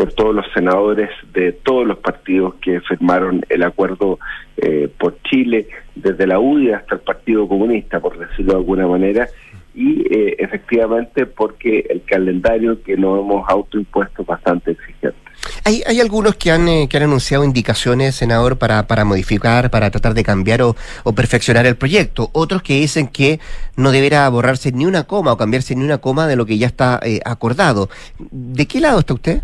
[0.00, 4.18] por todos los senadores de todos los partidos que firmaron el acuerdo
[4.56, 9.28] eh, por Chile, desde la UDI hasta el Partido Comunista, por decirlo de alguna manera,
[9.74, 15.18] y eh, efectivamente porque el calendario que nos hemos autoimpuesto es bastante exigente.
[15.66, 20.62] Hay, algunos que han, eh, anunciado indicaciones, senador, para, para modificar, para tratar de cambiar
[20.62, 22.30] o, o, perfeccionar el proyecto.
[22.32, 23.38] Otros que dicen que
[23.76, 26.68] no deberá borrarse ni una coma o cambiarse ni una coma de lo que ya
[26.68, 27.90] está acordado.
[28.18, 29.42] ¿De qué lado está usted?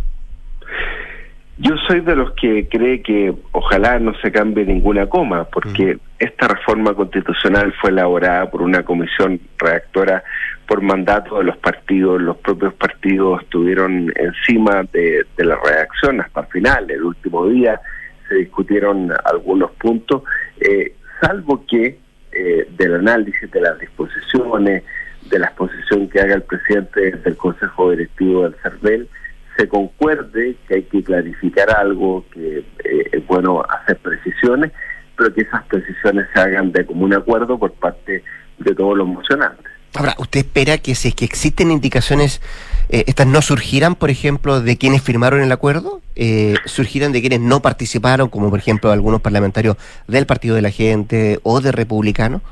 [1.58, 6.48] Yo soy de los que cree que ojalá no se cambie ninguna coma, porque esta
[6.48, 10.22] reforma constitucional fue elaborada por una comisión redactora
[10.66, 16.46] por mandato de los partidos, los propios partidos estuvieron encima de, la redacción hasta el
[16.48, 17.80] final, el último día
[18.28, 20.24] se discutieron algunos puntos,
[20.60, 21.98] eh, salvo que
[22.32, 24.82] eh, del análisis de las disposiciones,
[25.30, 29.08] de la exposición que haga el presidente del Consejo Directivo del CERVEL,
[29.56, 32.64] se concuerde que hay que clarificar algo, que eh,
[33.12, 34.72] es bueno hacer precisiones,
[35.16, 38.22] pero que esas precisiones se hagan de común acuerdo por parte
[38.58, 39.66] de todos los mocionantes.
[39.94, 42.42] Ahora, ¿usted espera que si es que existen indicaciones,
[42.90, 46.02] eh, estas no surgirán, por ejemplo, de quienes firmaron el acuerdo?
[46.16, 50.70] Eh, ¿Surgirán de quienes no participaron, como por ejemplo algunos parlamentarios del Partido de la
[50.70, 52.42] Gente o de Republicano?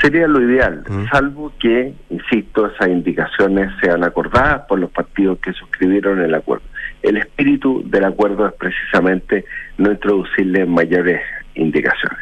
[0.00, 0.82] Sería lo ideal,
[1.12, 6.64] salvo que, insisto, esas indicaciones sean acordadas por los partidos que suscribieron el acuerdo.
[7.02, 9.44] El espíritu del acuerdo es precisamente
[9.76, 11.20] no introducirle mayores
[11.54, 12.18] indicaciones.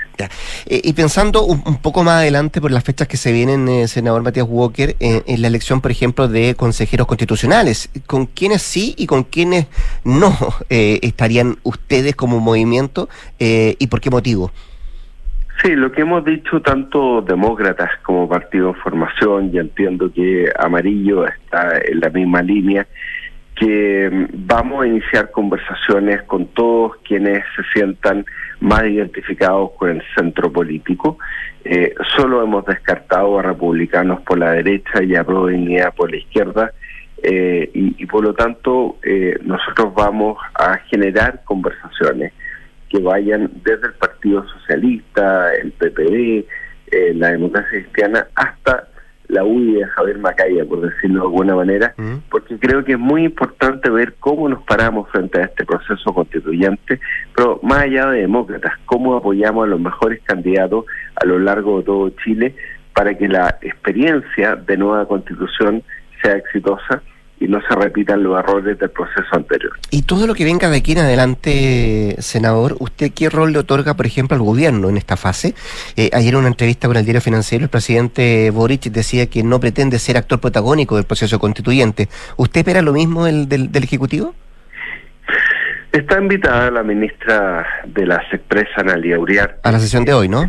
[0.67, 4.23] Eh, y pensando un, poco más adelante por las fechas que se vienen, eh, senador
[4.23, 9.07] Matías Walker, eh, en la elección, por ejemplo, de consejeros constitucionales, ¿con quiénes sí y
[9.07, 9.67] con quiénes
[10.05, 10.37] no
[10.69, 14.53] estarían ustedes como movimiento y por qué motivo?
[15.62, 21.27] Sí, lo que hemos dicho tanto demócratas como partido de formación, y entiendo que Amarillo
[21.27, 22.87] está en la misma línea,
[23.57, 28.25] que mm, vamos a iniciar conversaciones con todos quienes se sientan
[28.61, 31.18] más identificados con el centro político.
[31.64, 36.73] Eh, solo hemos descartado a republicanos por la derecha y a Dignidad por la izquierda.
[37.21, 42.33] Eh, y, por lo tanto, eh, nosotros vamos a generar conversaciones
[42.88, 46.46] que vayan desde el Partido Socialista, el PPD,
[46.90, 48.88] eh, la democracia cristiana, hasta
[49.29, 52.14] la UI de Javier Macaya, por decirlo de alguna manera, mm.
[52.31, 56.98] porque creo que es muy importante ver cómo nos paramos frente a este proceso constituyente,
[57.37, 61.85] pero más allá de demócratas, cómo apoyamos a los mejores candidatos a lo largo de
[61.85, 62.55] todo Chile
[62.94, 65.83] para que la experiencia de nueva constitución
[66.22, 67.03] sea exitosa
[67.40, 69.72] y no se repitan los errores del proceso anterior.
[69.90, 73.94] Y todo lo que venga de aquí en adelante, senador, ¿usted qué rol le otorga,
[73.94, 75.55] por ejemplo, al gobierno en esta fase?
[75.96, 79.61] Eh, ayer en una entrevista con el diario financiero, el presidente Boric decía que no
[79.61, 82.09] pretende ser actor protagónico del proceso constituyente.
[82.37, 84.35] ¿Usted espera lo mismo del, del, Ejecutivo?
[85.92, 89.61] Está invitada la ministra de las Expresas, Analia Uriarte.
[89.62, 90.48] A la sesión de hoy, ¿no?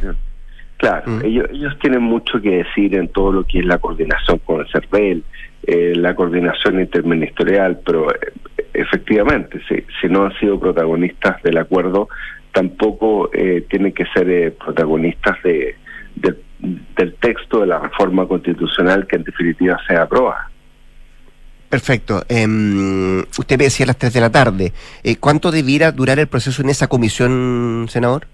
[0.78, 1.26] Claro, mm.
[1.26, 4.68] ellos, ellos tienen mucho que decir en todo lo que es la coordinación con el
[4.72, 5.24] CERVEL,
[5.64, 8.34] eh, la coordinación interministerial, pero eh,
[8.74, 12.08] efectivamente, si, si, no han sido protagonistas del acuerdo,
[12.54, 15.76] tampoco eh, tienen que ser eh, protagonistas de,
[16.16, 20.50] del texto de la reforma constitucional que en definitiva sea aprobada.
[21.70, 22.24] Perfecto.
[22.28, 24.74] Em, usted me decía a las 3 de la tarde.
[25.20, 28.26] ¿Cuánto debiera durar el proceso en esa comisión, senador?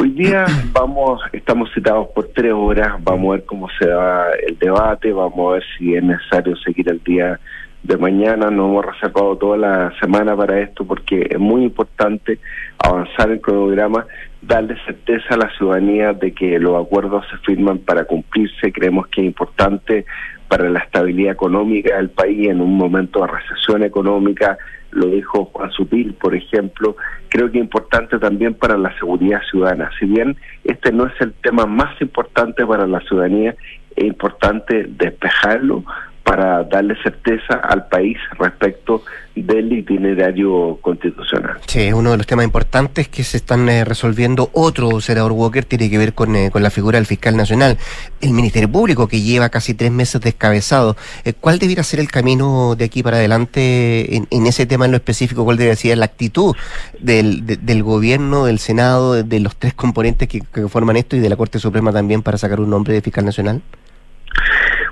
[0.00, 4.56] Hoy día vamos, estamos citados por tres horas, vamos a ver cómo se da el
[4.56, 7.40] debate, vamos a ver si es necesario seguir el día
[7.82, 12.38] de mañana, nos hemos reservado toda la semana para esto porque es muy importante
[12.78, 14.06] avanzar el cronograma,
[14.40, 19.22] darle certeza a la ciudadanía de que los acuerdos se firman para cumplirse, creemos que
[19.22, 20.06] es importante
[20.48, 24.58] para la estabilidad económica del país en un momento de recesión económica,
[24.90, 26.96] lo dijo Juan Sutil, por ejemplo,
[27.28, 29.90] creo que importante también para la seguridad ciudadana.
[29.98, 33.54] Si bien este no es el tema más importante para la ciudadanía,
[33.94, 35.84] es importante despejarlo
[36.28, 39.02] para darle certeza al país respecto
[39.34, 41.56] del itinerario constitucional.
[41.66, 44.50] Sí, uno de los temas importantes que se están eh, resolviendo.
[44.52, 47.78] Otro, senador Walker, tiene que ver con, eh, con, la figura del fiscal nacional.
[48.20, 50.98] El Ministerio Público, que lleva casi tres meses descabezado.
[51.24, 54.98] Eh, ¿Cuál debiera ser el camino de aquí para adelante en, ese tema en lo
[54.98, 55.46] específico?
[55.46, 56.54] ¿Cuál debería ser la actitud
[57.00, 61.28] del, del gobierno, del Senado, de, los tres componentes que, que forman esto y de
[61.30, 63.62] la Corte Suprema también para sacar un nombre de fiscal nacional?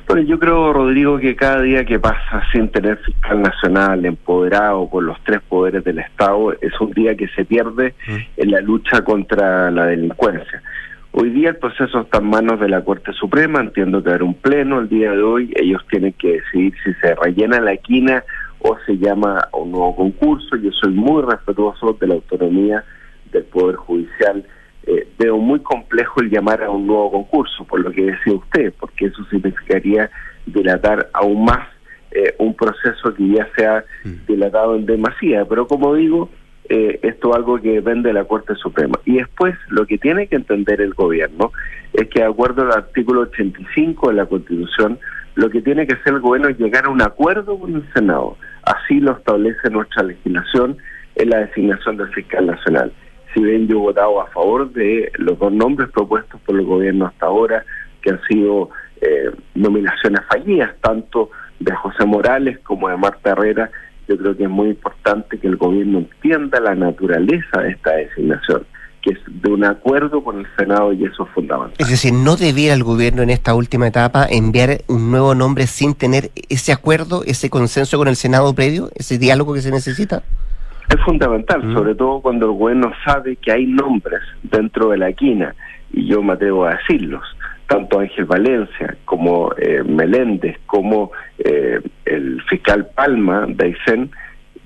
[0.07, 5.03] Bueno, yo creo, Rodrigo, que cada día que pasa sin tener fiscal nacional empoderado por
[5.03, 8.41] los tres poderes del Estado es un día que se pierde mm.
[8.41, 10.63] en la lucha contra la delincuencia.
[11.11, 14.35] Hoy día el proceso está en manos de la Corte Suprema, entiendo que habrá un
[14.35, 18.23] pleno el día de hoy, ellos tienen que decidir si se rellena la quina
[18.61, 20.57] o se llama a un nuevo concurso.
[20.57, 22.85] Yo soy muy respetuoso de la autonomía
[23.33, 24.45] del Poder Judicial
[24.87, 28.73] eh, veo muy complejo el llamar a un nuevo concurso, por lo que decía usted,
[28.79, 30.09] porque eso significaría
[30.47, 31.67] dilatar aún más
[32.13, 34.27] eh, un proceso que ya se ha mm.
[34.29, 35.45] dilatado en demasía.
[35.45, 36.31] Pero como digo,
[36.69, 39.01] eh, esto es algo que depende de la Corte Suprema.
[39.05, 41.51] Y después, lo que tiene que entender el gobierno
[41.93, 45.01] es que, de acuerdo al artículo 85 de la Constitución,
[45.35, 48.37] lo que tiene que hacer el gobierno es llegar a un acuerdo con el Senado.
[48.63, 50.77] Así lo establece nuestra legislación
[51.17, 52.93] en la designación del fiscal nacional
[53.37, 57.07] si bien yo he votado a favor de los dos nombres propuestos por el gobierno
[57.07, 57.65] hasta ahora,
[58.01, 58.71] que han sido
[59.03, 63.71] eh, nominaciones fallidas, tanto de José Morales como de Marta Herrera,
[64.09, 68.67] yo creo que es muy importante que el gobierno entienda la naturaleza de esta designación
[69.03, 71.77] que es de un acuerdo con el Senado y eso es fundamental.
[71.79, 75.95] Es decir, ¿no debiera el gobierno en esta última etapa enviar un nuevo nombre sin
[75.95, 80.25] tener ese acuerdo, ese consenso con el Senado previo, ese diálogo que se necesita?
[80.89, 81.75] Es fundamental, mm.
[81.75, 85.55] sobre todo cuando el gobierno sabe que hay nombres dentro de la quina,
[85.93, 87.25] y yo me atrevo a decirlos,
[87.67, 94.11] tanto Ángel Valencia como eh, Meléndez, como eh, el fiscal Palma de Aysén,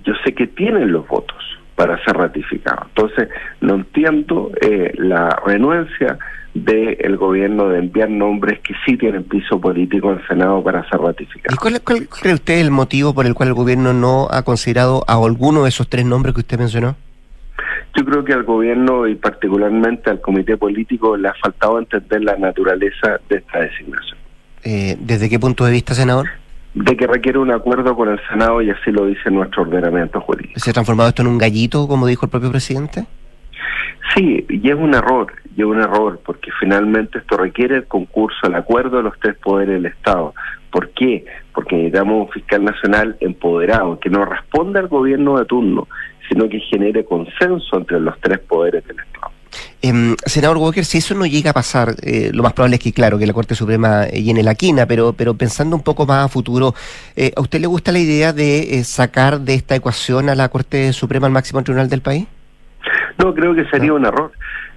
[0.05, 1.37] yo sé que tienen los votos
[1.75, 2.87] para ser ratificados.
[2.89, 3.29] Entonces,
[3.61, 6.19] no entiendo eh, la renuencia
[6.55, 11.55] del gobierno de enviar nombres que sí tienen piso político al Senado para ser ratificados.
[11.55, 15.05] ¿Y cuál, cuál cree usted el motivo por el cual el gobierno no ha considerado
[15.07, 16.97] a alguno de esos tres nombres que usted mencionó?
[17.97, 22.37] Yo creo que al gobierno y particularmente al comité político le ha faltado entender la
[22.37, 24.19] naturaleza de esta designación.
[24.63, 26.29] Eh, ¿Desde qué punto de vista, senador?
[26.75, 30.61] De que requiere un acuerdo con el Senado y así lo dice nuestro ordenamiento jurídico.
[30.61, 33.07] ¿Se ha transformado esto en un gallito, como dijo el propio presidente?
[34.15, 38.47] Sí, y es un error, y es un error, porque finalmente esto requiere el concurso,
[38.47, 40.35] el acuerdo de los tres poderes del Estado.
[40.71, 41.25] ¿Por qué?
[41.55, 45.89] Porque necesitamos un fiscal nacional empoderado, que no responda al gobierno de turno,
[46.29, 49.33] sino que genere consenso entre los tres poderes del Estado.
[49.83, 52.93] Eh, senador Walker, si eso no llega a pasar, eh, lo más probable es que,
[52.93, 56.29] claro, que la Corte Suprema llene la quina, pero, pero pensando un poco más a
[56.29, 56.75] futuro,
[57.17, 60.49] eh, ¿a usted le gusta la idea de eh, sacar de esta ecuación a la
[60.51, 62.27] Corte Suprema al máximo tribunal del país?
[63.19, 64.33] No, creo que sería un error.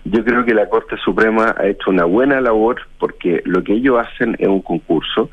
[0.05, 3.97] Yo creo que la Corte Suprema ha hecho una buena labor porque lo que ellos
[4.05, 5.29] hacen es un concurso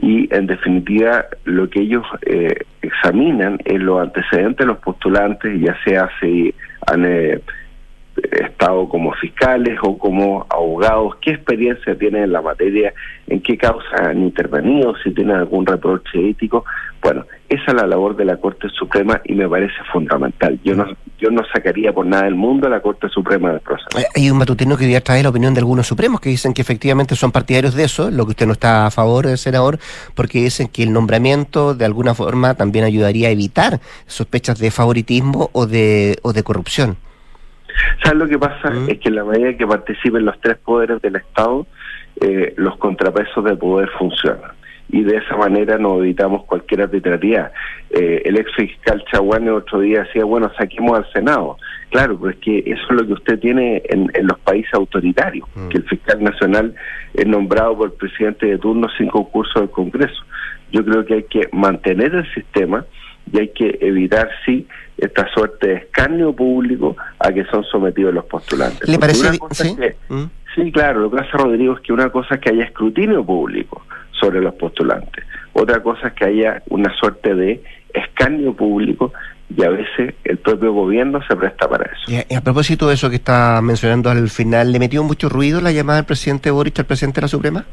[0.00, 5.76] y en definitiva lo que ellos eh, examinan es los antecedentes de los postulantes, ya
[5.84, 6.54] sea si
[6.86, 7.40] han eh,
[8.16, 12.94] estado como fiscales o como abogados, qué experiencia tienen en la materia,
[13.26, 16.64] en qué causa han intervenido, si tienen algún reproche ético.
[17.02, 20.58] Bueno, esa es la labor de la Corte Suprema y me parece fundamental.
[20.64, 20.86] Yo no,
[21.18, 23.88] yo no sacaría por nada del mundo a la Corte Suprema del proceso.
[24.16, 26.62] Hay un matutino que hoy día trae la opinión de algunos supremos que dicen que
[26.62, 29.78] efectivamente son partidarios de eso, lo que usted no está a favor, eh, senador,
[30.14, 35.50] porque dicen que el nombramiento de alguna forma también ayudaría a evitar sospechas de favoritismo
[35.52, 36.96] o de, o de corrupción.
[38.02, 38.72] ¿Sabes lo que pasa?
[38.88, 41.66] Es que en la medida que participen los tres poderes del Estado,
[42.20, 44.52] eh, los contrapesos de poder funcionan.
[44.90, 47.52] Y de esa manera nos evitamos cualquier arbitrariedad.
[47.90, 51.56] Eh, el ex fiscal Chaguane otro día decía, bueno, saquemos al Senado.
[51.90, 55.78] Claro, pues que eso es lo que usted tiene en, en los países autoritarios, que
[55.78, 56.74] el fiscal nacional
[57.14, 60.22] es nombrado por el presidente de turno sin concurso del Congreso.
[60.70, 62.84] Yo creo que hay que mantener el sistema
[63.32, 64.66] y hay que evitar, sí,
[64.96, 68.88] esta suerte de escarnio público a que son sometidos los postulantes.
[68.88, 69.38] ¿Le parece?
[69.50, 69.76] ¿Sí?
[69.76, 70.24] Que, ¿Mm?
[70.54, 73.84] sí, claro, lo que hace Rodrigo es que una cosa es que haya escrutinio público
[74.12, 79.12] sobre los postulantes, otra cosa es que haya una suerte de escarnio público
[79.54, 82.10] y a veces el propio gobierno se presta para eso.
[82.10, 85.28] Y a, y a propósito de eso que está mencionando al final, ¿le metió mucho
[85.28, 87.64] ruido la llamada del presidente Boric al presidente de la Suprema?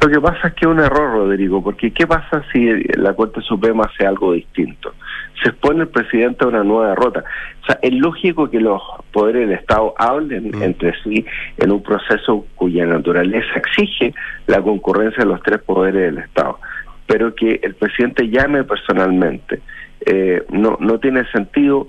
[0.00, 3.40] Lo que pasa es que es un error, Rodrigo, porque ¿qué pasa si la Corte
[3.40, 4.94] Suprema hace algo distinto?
[5.42, 7.24] Se expone el presidente a una nueva derrota.
[7.62, 8.80] O sea, es lógico que los
[9.12, 10.62] poderes del Estado hablen mm.
[10.62, 11.24] entre sí
[11.56, 14.14] en un proceso cuya naturaleza exige
[14.46, 16.58] la concurrencia de los tres poderes del Estado,
[17.06, 19.60] pero que el presidente llame personalmente
[20.04, 21.88] eh, no, no tiene sentido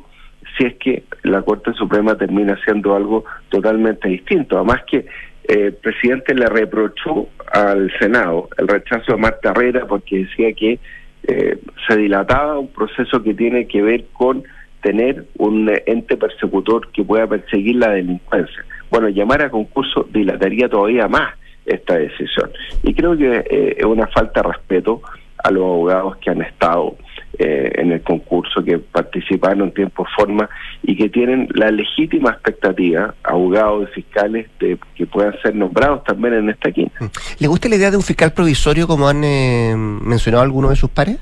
[0.58, 4.56] si es que la Corte Suprema termina haciendo algo totalmente distinto.
[4.58, 5.06] Además que
[5.48, 10.80] el presidente le reprochó al Senado el rechazo de Marta Herrera porque decía que
[11.24, 14.44] eh, se dilataba un proceso que tiene que ver con
[14.82, 18.66] tener un ente persecutor que pueda perseguir la delincuencia.
[18.90, 21.34] Bueno, llamar a concurso dilataría todavía más
[21.66, 22.52] esta decisión.
[22.84, 25.02] Y creo que eh, es una falta de respeto
[25.44, 26.96] a los abogados que han estado
[27.40, 30.50] eh, en el concurso, que participaron en tiempo y forma
[30.84, 36.34] y que tienen la legítima expectativa, abogados y fiscales, de que puedan ser nombrados también
[36.34, 36.98] en esta quinta.
[37.40, 40.90] ¿Le gusta la idea de un fiscal provisorio como han eh, mencionado algunos de sus
[40.90, 41.20] pares?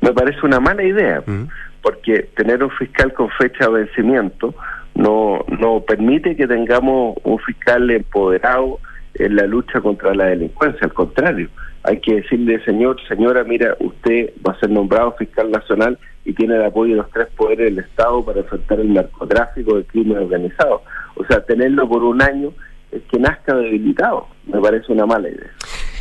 [0.00, 1.44] Me parece una mala idea, Mm.
[1.80, 4.54] porque tener un fiscal con fecha de vencimiento
[4.94, 8.78] no, no permite que tengamos un fiscal empoderado
[9.14, 11.48] en la lucha contra la delincuencia, al contrario,
[11.84, 16.54] hay que decirle, señor, señora, mira, usted va a ser nombrado fiscal nacional y tiene
[16.54, 20.82] el apoyo de los tres poderes del Estado para enfrentar el narcotráfico, el crimen organizado.
[21.16, 22.52] O sea, tenerlo por un año
[22.92, 24.28] es que nazca debilitado.
[24.46, 25.50] Me parece una mala idea.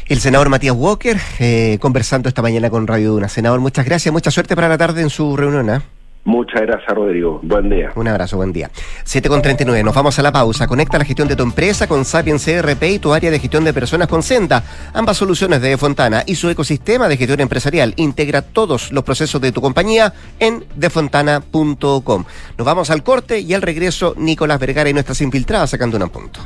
[0.07, 3.29] El senador Matías Walker, eh, conversando esta mañana con Radio Duna.
[3.29, 5.69] Senador, muchas gracias, mucha suerte para la tarde en su reunión.
[5.69, 5.79] ¿eh?
[6.24, 7.39] Muchas gracias, Rodrigo.
[7.41, 7.91] Buen día.
[7.95, 8.69] Un abrazo, buen día.
[9.03, 10.67] 7 con 39, nos vamos a la pausa.
[10.67, 13.74] Conecta la gestión de tu empresa con Sapiens CRP y tu área de gestión de
[13.74, 14.63] personas con Senda.
[14.93, 17.93] Ambas soluciones de Fontana y su ecosistema de gestión empresarial.
[17.95, 22.26] Integra todos los procesos de tu compañía en defontana.com.
[22.57, 26.39] Nos vamos al corte y al regreso, Nicolás Vergara y nuestras infiltradas sacando un punto.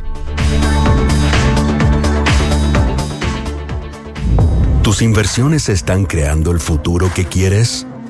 [4.83, 7.87] ¿Tus inversiones están creando el futuro que quieres?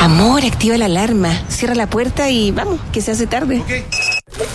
[0.00, 3.64] Amor, activa la alarma, cierra la puerta y vamos, que se hace tarde.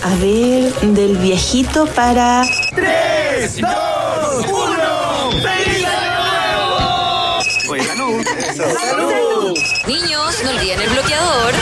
[0.02, 2.46] A ver, del viejito para...
[2.74, 5.30] ¡Tres, dos, uno!
[5.32, 7.42] ¡Feliz año nuevo!
[7.68, 8.08] Oiga, no.
[8.54, 9.58] ¡Salud!
[9.86, 11.52] Niños, no olviden el bloqueador.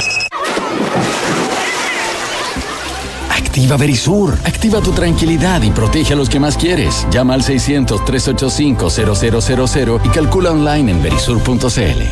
[3.31, 4.39] Activa Verisur.
[4.45, 7.05] Activa tu tranquilidad y protege a los que más quieres.
[7.11, 12.03] Llama al 600-385-0000 y calcula online en verisur.cl.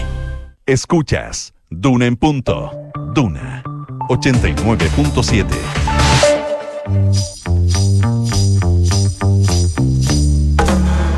[0.66, 2.72] Escuchas Duna en punto.
[3.14, 3.62] Duna
[4.08, 5.46] 89.7.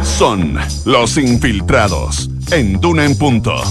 [0.05, 3.63] Son los infiltrados en Duna en punto.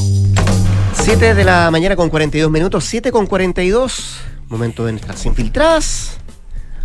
[0.93, 4.17] 7 de la mañana con 42 minutos, 7 con 42.
[4.49, 6.20] Momento de nuestras infiltradas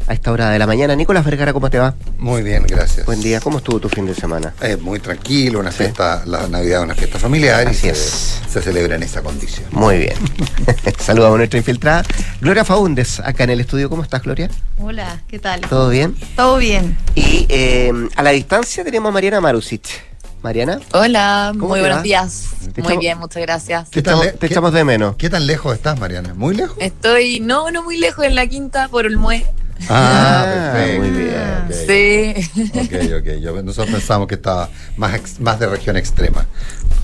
[0.06, 0.94] a esta hora de la mañana.
[0.94, 1.94] Nicolás Vergara, ¿cómo te va?
[2.18, 3.06] Muy bien, gracias.
[3.06, 3.40] Buen día.
[3.40, 4.54] ¿Cómo estuvo tu fin de semana?
[4.60, 9.02] Eh, muy tranquilo, una fiesta, la Navidad una fiesta familiar y se, se, celebra en
[9.02, 9.66] esa condición.
[9.72, 10.16] Muy bien.
[10.98, 12.04] Saludamos a nuestra infiltrada.
[12.40, 13.90] Gloria Faúndes, acá en el estudio.
[13.90, 14.48] ¿Cómo estás, Gloria?
[14.78, 15.60] Hola, ¿qué tal?
[15.62, 16.16] ¿Todo bien?
[16.36, 16.96] Todo bien.
[17.14, 20.16] Y eh, a la distancia tenemos a Mariana Marusic.
[20.42, 20.78] Mariana.
[20.92, 22.50] Hola, muy buenos días.
[22.76, 23.90] Muy bien, muchas gracias.
[23.90, 25.16] Te, echamos, te echamos de menos.
[25.16, 26.34] ¿Qué tan lejos estás, Mariana?
[26.34, 26.76] ¿Muy lejos?
[26.78, 29.44] Estoy, no, no muy lejos, en la quinta por el Mue.
[29.88, 31.02] Ah, perfecto.
[31.02, 31.36] Muy bien.
[31.66, 32.44] Okay.
[32.44, 32.70] Sí.
[32.74, 33.40] Ok, ok.
[33.40, 36.46] Yo, nosotros pensamos que estaba más, más de región extrema.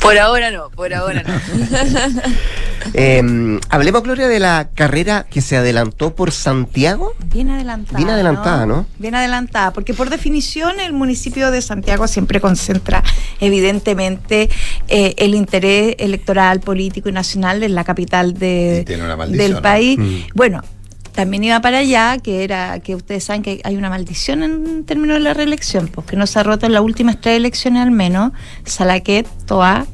[0.01, 1.33] Por ahora no, por ahora no.
[2.95, 7.15] eh, hablemos, Gloria, de la carrera que se adelantó por Santiago.
[7.33, 7.99] Bien adelantada.
[7.99, 8.77] Bien adelantada, ¿no?
[8.77, 8.87] ¿no?
[8.99, 13.05] Bien adelantada, porque por definición el municipio de Santiago siempre concentra,
[13.41, 14.51] evidentemente,
[14.89, 18.85] eh, el interés electoral, político y nacional en la capital de,
[19.29, 19.99] del país.
[19.99, 20.05] ¿no?
[20.05, 20.25] Mm.
[20.35, 20.63] Bueno,
[21.13, 25.19] también iba para allá, que era que ustedes saben que hay una maldición en términos
[25.19, 28.33] de la reelección, porque no se ha roto en las últimas tres elecciones al menos,
[28.65, 29.87] Salaquet, Toa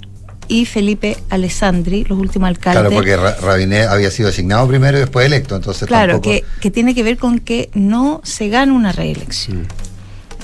[0.47, 2.81] y Felipe Alessandri, los últimos alcaldes.
[2.81, 6.31] Claro, porque Rabinet había sido asignado primero y después electo, entonces Claro, tampoco...
[6.31, 9.63] que, que, tiene que ver con que no se gana una reelección.
[9.63, 9.88] Mm.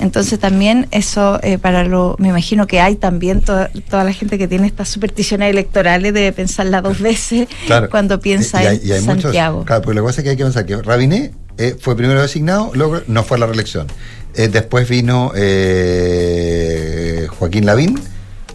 [0.01, 4.39] Entonces también eso eh, para lo, me imagino que hay también to, toda la gente
[4.39, 7.89] que tiene estas supersticiones electorales debe pensarla dos veces claro.
[7.91, 9.59] cuando piensa y hay, en y hay Santiago.
[9.59, 12.21] Muchos, claro, porque la cosa es que hay que pensar que Rabinet eh, fue primero
[12.21, 13.87] designado, luego no fue a la reelección.
[14.35, 18.01] Eh, después vino eh, Joaquín Lavín,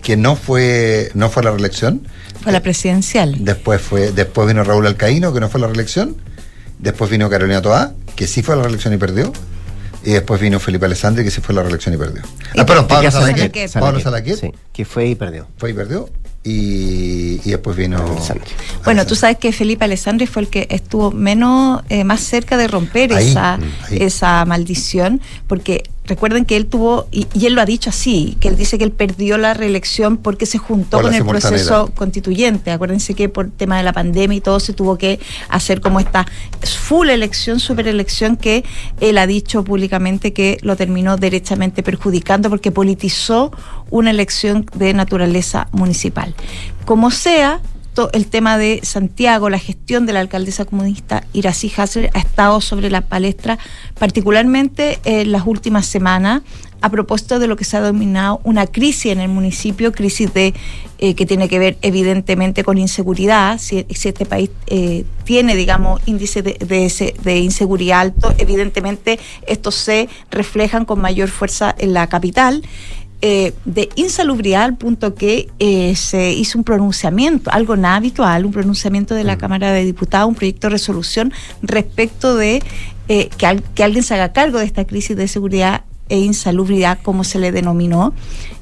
[0.01, 2.01] que no fue, no fue a la reelección.
[2.41, 3.37] Fue a la presidencial.
[3.39, 6.17] Después fue, después vino Raúl Alcaíno, que no fue a la reelección.
[6.79, 9.31] Después vino Carolina Toá, que sí fue a la reelección y perdió.
[10.03, 12.21] Y después vino Felipe Alessandri, que se fue a la reelección y perdió.
[12.57, 13.71] Ah, perdón, Pablo Salaquet.
[13.73, 14.39] Pablo Salaquet.
[14.39, 15.47] Sí, que fue y perdió.
[15.57, 16.09] Fue y perdió.
[16.43, 17.97] Y, y después vino.
[17.97, 18.49] Alessandri.
[18.85, 22.69] Bueno, tú sabes que Felipe Alessandri fue el que estuvo menos, eh, más cerca de
[22.69, 23.97] romper ahí, esa, ahí.
[23.99, 28.49] esa maldición, porque recuerden que él tuvo, y, y, él lo ha dicho así, que
[28.49, 32.71] él dice que él perdió la reelección porque se juntó con el proceso constituyente.
[32.71, 36.25] Acuérdense que por tema de la pandemia y todo se tuvo que hacer como esta
[36.61, 38.65] full elección, super elección, que
[38.99, 43.51] él ha dicho públicamente que lo terminó derechamente perjudicando porque politizó
[43.89, 46.33] una elección de naturaleza municipal.
[46.85, 47.61] Como sea,
[48.13, 52.89] el tema de Santiago, la gestión de la alcaldesa comunista Irací Hasler ha estado sobre
[52.89, 53.59] la palestra,
[53.97, 56.41] particularmente en las últimas semanas,
[56.81, 60.53] a propósito de lo que se ha denominado una crisis en el municipio, crisis de
[60.99, 63.57] eh, que tiene que ver evidentemente con inseguridad.
[63.59, 70.85] Si, este país eh, tiene, digamos, índice de, de, inseguridad alto, evidentemente estos se reflejan
[70.85, 72.63] con mayor fuerza en la capital.
[73.21, 75.49] Eh, de insalubridad al punto que
[75.95, 79.39] se hizo un pronunciamiento, algo no habitual, un pronunciamiento de la mm.
[79.39, 82.63] Cámara de Diputados, un proyecto de resolución respecto de
[83.07, 83.27] que,
[83.75, 87.51] que, alguien se haga cargo de esta crisis de seguridad e insalubridad, como se le
[87.51, 88.13] denominó,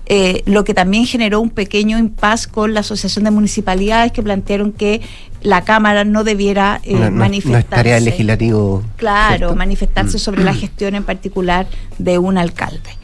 [0.05, 4.71] eh, lo que también generó un pequeño impas con la Asociación de Municipalidades que plantearon
[4.71, 5.01] que
[5.41, 7.67] la Cámara no debiera eh, manifestarse.
[7.67, 8.83] tarea del legislativo.
[8.97, 12.96] Claro, manifestarse sobre la gestión en particular de un alcalde.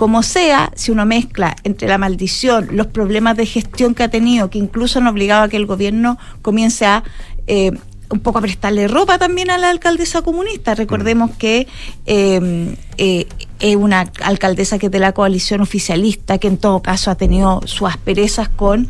[0.00, 4.48] Como sea, si uno mezcla entre la maldición, los problemas de gestión que ha tenido,
[4.48, 7.04] que incluso han obligado a que el gobierno comience a
[7.46, 7.72] eh,
[8.08, 10.74] un poco a prestarle ropa también a la alcaldesa comunista.
[10.74, 11.66] Recordemos que
[12.06, 13.26] em, eh,
[13.58, 17.60] es una alcaldesa que es de la coalición oficialista, que en todo caso ha tenido
[17.66, 18.88] sus asperezas con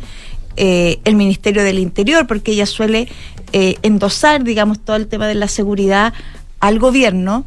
[0.55, 3.09] eh, el Ministerio del Interior, porque ella suele
[3.51, 6.13] eh, endosar, digamos, todo el tema de la seguridad
[6.61, 7.43] al gobierno.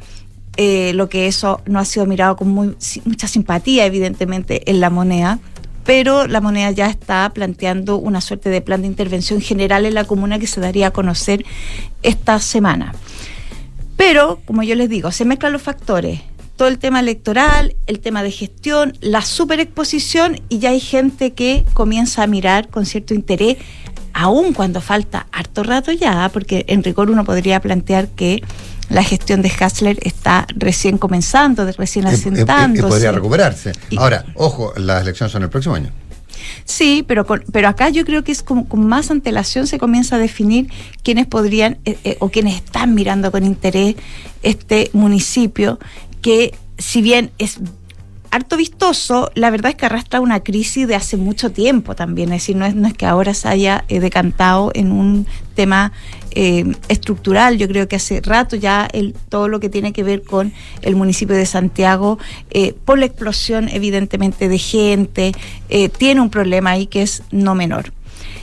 [0.57, 5.41] Lo que eso no ha sido mirado con mucha simpatía, evidentemente, en la moneda
[5.85, 10.05] pero la moneda ya está planteando una suerte de plan de intervención general en la
[10.05, 11.45] comuna que se daría a conocer
[12.03, 12.95] esta semana.
[13.97, 16.21] Pero, como yo les digo, se mezclan los factores.
[16.57, 21.65] Todo el tema electoral, el tema de gestión, la superexposición y ya hay gente que
[21.75, 23.59] comienza a mirar con cierto interés,
[24.13, 28.43] aun cuando falta harto rato ya, porque en rigor uno podría plantear que
[28.91, 32.87] la gestión de Hassler está recién comenzando, recién asentándose.
[32.87, 33.73] Y podría recuperarse.
[33.97, 35.91] Ahora, ojo, las elecciones son el próximo año.
[36.65, 40.19] Sí, pero, pero acá yo creo que es como con más antelación se comienza a
[40.19, 40.71] definir
[41.03, 43.97] quiénes podrían eh, eh, o quiénes están mirando con interés
[44.43, 45.79] este municipio
[46.21, 47.59] que si bien es
[48.31, 52.43] harto vistoso, la verdad es que arrastra una crisis de hace mucho tiempo también, es
[52.43, 55.93] decir, no es, no es que ahora se haya eh, decantado en un tema
[56.35, 60.23] eh, estructural, yo creo que hace rato ya el, todo lo que tiene que ver
[60.23, 62.19] con el municipio de Santiago,
[62.51, 65.33] eh, por la explosión evidentemente de gente,
[65.99, 67.93] tiene un problema ahí que es no menor.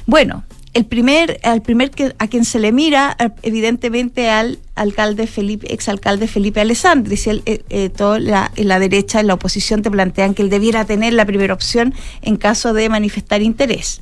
[0.05, 5.73] Bueno, el primer, al primer que, a quien se le mira, evidentemente al alcalde Felipe,
[5.73, 9.91] exalcalde Felipe Alessandri, si él, eh, eh, toda la, la derecha, en la oposición te
[9.91, 13.99] plantean que él debiera tener la primera opción en caso de manifestar interés.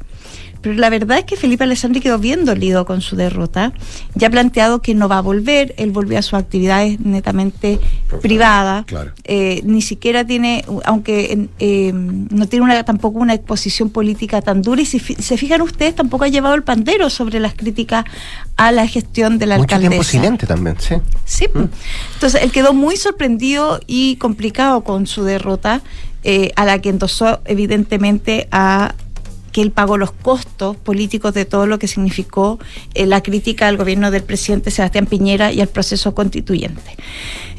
[0.61, 3.73] Pero la verdad es que Felipe Alessandri quedó bien dolido con su derrota.
[4.15, 5.73] Ya ha planteado que no va a volver.
[5.77, 7.79] Él volvió a sus actividades netamente
[8.21, 8.85] privadas.
[9.23, 14.81] Eh, ni siquiera tiene, aunque eh, no tiene una, tampoco una exposición política tan dura.
[14.81, 18.05] Y si se fijan ustedes, tampoco ha llevado el pandero sobre las críticas
[18.57, 19.89] a la gestión de la Mucho alcaldesa.
[19.89, 20.95] tiempo silente también, sí.
[21.25, 21.47] Sí.
[21.53, 21.65] Mm.
[22.15, 25.81] Entonces, él quedó muy sorprendido y complicado con su derrota.
[26.25, 28.93] Eh, a la que endosó evidentemente a
[29.51, 32.59] que él pagó los costos políticos de todo lo que significó
[32.93, 36.95] eh, la crítica al gobierno del presidente Sebastián Piñera y al proceso constituyente.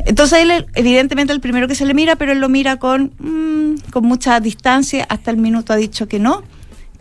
[0.06, 3.90] Entonces él evidentemente el primero que se le mira, pero él lo mira con, mm,
[3.90, 6.42] con mucha distancia, hasta el minuto ha dicho que no,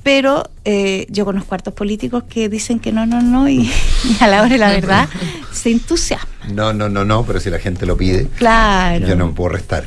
[0.04, 3.70] pero eh, yo conozco cuartos políticos que dicen que no, no, no, y,
[4.20, 5.10] a la hora de la verdad
[5.52, 6.28] se entusiasma.
[6.54, 9.06] No, no, no, no, pero si la gente lo pide, claro.
[9.06, 9.86] yo no me puedo restar.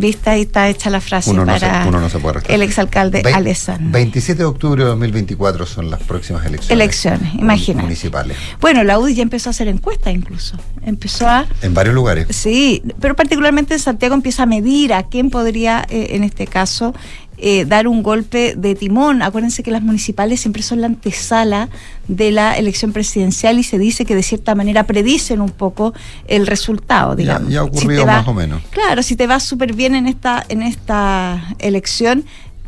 [0.00, 3.90] Vista ahí está hecha la frase para el exalcalde Alessandro.
[3.92, 6.70] 27 de octubre de 2024 son las próximas elecciones.
[6.70, 7.82] Elecciones, imagina.
[7.82, 8.34] Municipales.
[8.62, 10.56] Bueno, la UDI ya empezó a hacer encuestas incluso.
[10.86, 11.46] Empezó a...
[11.60, 12.28] En varios lugares.
[12.30, 16.94] Sí, pero particularmente en Santiago empieza a medir a quién podría, eh, en este caso,
[17.42, 19.22] eh, dar un golpe de timón.
[19.22, 21.70] Acuérdense que las municipales siempre son la antesala
[22.06, 25.94] de la elección presidencial y se dice que de cierta manera predicen un poco
[26.28, 27.50] el resultado, digamos.
[27.50, 28.60] Ya, ha ocurrido más o menos.
[28.68, 32.24] Claro, si te va súper bien en esta, en esta elección,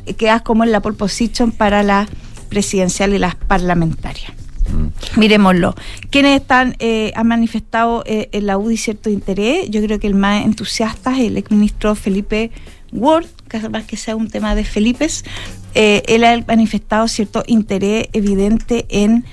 [0.07, 2.09] eh, quedas como en la pole position para la
[2.49, 4.33] presidencial y las parlamentarias.
[4.70, 5.20] Mm.
[5.20, 5.75] Miremoslo.
[6.09, 9.68] ¿Quiénes están, eh, han manifestado en la UDI cierto interés?
[9.68, 12.51] Yo creo que el más entusiasta es el exministro Felipe
[12.93, 13.27] Ward,
[13.70, 15.09] más que sea un tema de Felipe,
[15.74, 19.24] eh, él ha manifestado cierto interés evidente en,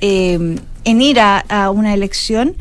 [0.00, 2.54] eh, en ir a, una elección.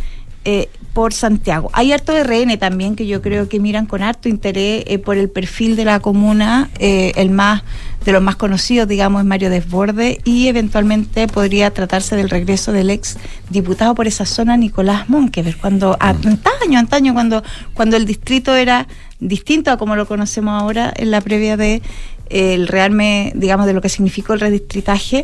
[0.45, 1.69] Eh, por Santiago.
[1.73, 5.29] Hay harto de RN también que yo creo que miran con harto interés por el
[5.29, 7.61] perfil de la comuna, el más
[8.05, 12.89] de los más conocidos, digamos, es Mario Desborde y eventualmente podría tratarse del regreso del
[12.89, 13.17] ex
[13.49, 16.03] diputado por esa zona, Nicolás Monkever, cuando mm.
[16.03, 17.43] antaño, antaño, cuando,
[17.73, 18.87] cuando el distrito era
[19.19, 21.81] distinto a como lo conocemos ahora en la previa de
[22.29, 25.23] el realme, digamos, de lo que significó el redistritaje.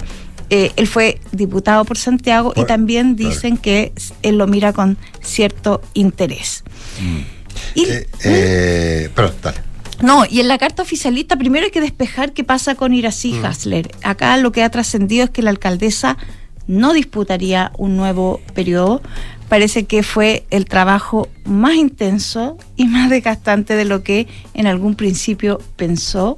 [0.50, 5.82] Eh, él fue diputado por Santiago y también dicen que él lo mira con cierto
[5.94, 6.64] interés.
[7.00, 7.36] Mm.
[7.76, 9.58] Y, eh, eh, pero, dale.
[10.02, 13.46] No, y en la carta oficialista primero hay que despejar qué pasa con Irací mm.
[13.46, 13.92] Hasler.
[14.04, 16.18] Acá lo que ha trascendido es que la alcaldesa
[16.68, 19.02] no disputaría un nuevo periodo.
[19.50, 24.96] Parece que fue el trabajo más intenso y más desgastante de lo que en algún
[24.96, 26.38] principio pensó.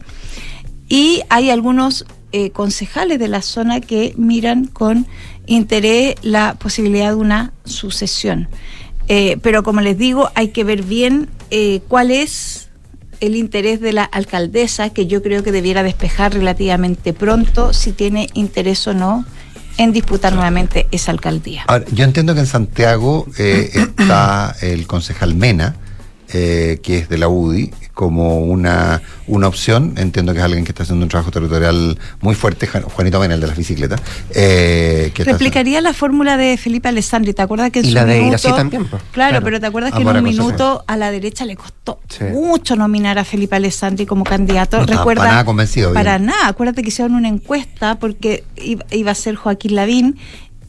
[0.89, 5.07] Y hay algunos eh, concejales de la zona que miran con
[5.45, 8.49] interés la posibilidad de una sucesión.
[9.07, 12.66] Eh, pero como les digo, hay que ver bien eh, cuál es
[13.19, 18.29] el interés de la alcaldesa, que yo creo que debiera despejar relativamente pronto si tiene
[18.33, 19.25] interés o no
[19.77, 21.65] en disputar nuevamente esa alcaldía.
[21.91, 25.75] yo entiendo que en Santiago eh, está el concejal Mena,
[26.27, 29.95] que es de la UDI, como una, una opción.
[29.97, 33.47] Entiendo que es alguien que está haciendo un trabajo territorial muy fuerte, Juanito Benel de
[33.47, 33.99] las bicicletas.
[34.35, 38.53] Eh, Replicaría la fórmula de Felipe Alessandri, ¿te acuerdas que en y la de minuto,
[38.53, 38.87] también?
[39.11, 41.99] Claro, pero ¿te acuerdas que en un minuto a la derecha le costó
[42.31, 44.85] mucho nominar a Felipe Alessandri como candidato?
[44.85, 45.91] Recuerda, para nada convencido.
[45.93, 50.17] Para nada, acuérdate que hicieron una encuesta porque iba a ser Joaquín Lavín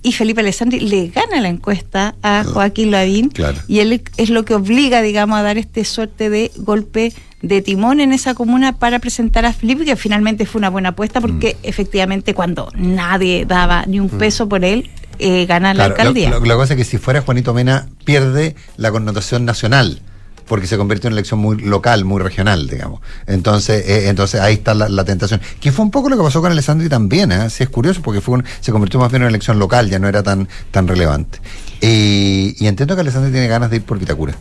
[0.03, 3.33] y Felipe Alessandri le gana la encuesta a Joaquín Lavín
[3.67, 8.01] y él es lo que obliga, digamos, a dar este suerte de golpe de timón
[8.01, 11.67] en esa comuna para presentar a Felipe, que finalmente fue una buena apuesta porque mm.
[11.67, 14.19] efectivamente cuando nadie daba ni un mm.
[14.19, 16.31] peso por él, eh, gana la alcaldía.
[16.31, 20.01] Que pasa es que si fuera Juanito Mena, pierde la connotación nacional
[20.49, 23.01] porque se convierte en una elección muy local, muy regional, digamos.
[23.27, 25.41] Entonces, eh, entonces ahí está la, tentación.
[25.61, 27.51] Que fue un poco lo que pasó con Alessandri también, ¿eh?
[27.51, 28.21] Sí, es curioso, porque
[28.61, 31.41] se convirtió más bien en una elección local, ya no era tan, tan relevante.
[31.81, 34.35] y entiendo que Alessandri tiene ganas de ir por Vitacura.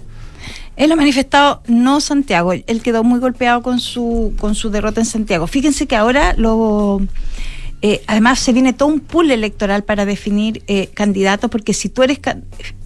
[0.77, 5.07] Él ha manifestado no Santiago, él quedó muy golpeado con su, con su derrota en
[5.07, 5.47] Santiago.
[5.47, 7.01] Fíjense que ahora lo
[7.81, 12.01] eh, además se viene todo un pool electoral para definir eh, candidatos, porque si tú
[12.03, 12.19] eres,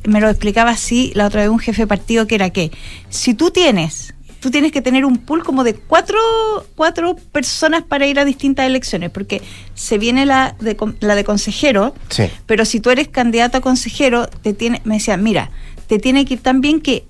[0.05, 2.71] me lo explicaba así la otra vez un jefe de partido, que era que
[3.09, 6.19] si tú tienes, tú tienes que tener un pool como de cuatro,
[6.75, 9.41] cuatro personas para ir a distintas elecciones, porque
[9.75, 11.95] se viene la de, la de consejero,
[12.45, 15.51] pero si tú eres candidato a consejero, te tiene, me decía, mira,
[15.87, 17.05] te tiene que ir tan bien que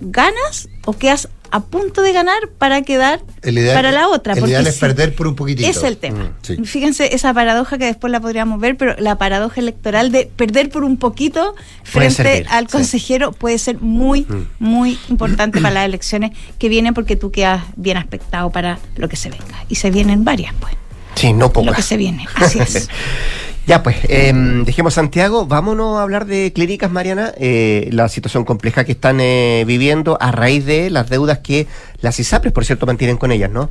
[0.00, 4.32] ganas o quedas a punto de ganar para quedar para la otra.
[4.32, 5.70] El ideal es perder por un poquitito.
[5.70, 6.32] Es el tema.
[6.48, 10.68] Mm, Fíjense esa paradoja que después la podríamos ver, pero la paradoja electoral de perder
[10.68, 14.46] por un poquito frente al consejero puede ser muy, mm.
[14.58, 19.14] muy importante para las elecciones que vienen porque tú quedas bien aspectado para lo que
[19.14, 19.64] se venga.
[19.68, 20.74] Y se vienen varias, pues.
[21.14, 21.66] Sí, no pocas.
[21.66, 22.88] Lo que se viene, así es.
[23.66, 28.84] Ya, pues, em, dejemos Santiago, vámonos a hablar de clínicas, Mariana, eh, la situación compleja
[28.84, 31.66] que están eh, viviendo a raíz de las deudas que
[32.02, 33.70] las ISAPRES, por cierto, mantienen con ellas, ¿no?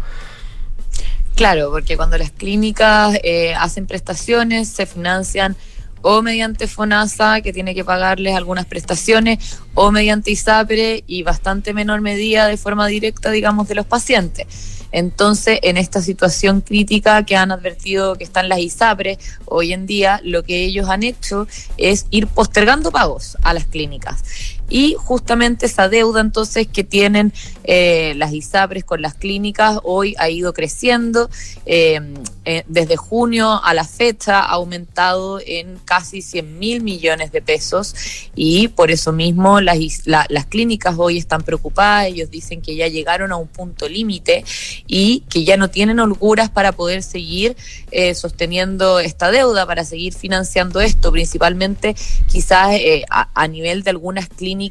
[1.36, 5.56] Claro, porque cuando las clínicas eh, hacen prestaciones, se financian
[6.02, 12.02] o mediante FONASA, que tiene que pagarles algunas prestaciones, o mediante ISAPRE y bastante menor
[12.02, 14.48] medida de forma directa, digamos, de los pacientes.
[14.94, 20.22] Entonces, en esta situación crítica que han advertido que están las ISAPRES, hoy en día
[20.24, 24.24] lo que ellos han hecho es ir postergando pagos a las clínicas.
[24.74, 27.32] Y justamente esa deuda entonces que tienen
[27.64, 31.30] eh, las ISAPRES con las clínicas hoy ha ido creciendo.
[31.68, 32.02] Eh,
[32.46, 37.96] eh, desde junio a la fecha ha aumentado en casi 100 mil millones de pesos
[38.36, 42.08] y por eso mismo las, las clínicas hoy están preocupadas.
[42.08, 44.44] Ellos dicen que ya llegaron a un punto límite
[44.88, 47.56] y que ya no tienen holguras para poder seguir
[48.16, 51.96] sosteniendo esta deuda, para seguir financiando esto, principalmente
[52.28, 52.76] quizás
[53.10, 54.63] a nivel de algunas clínicas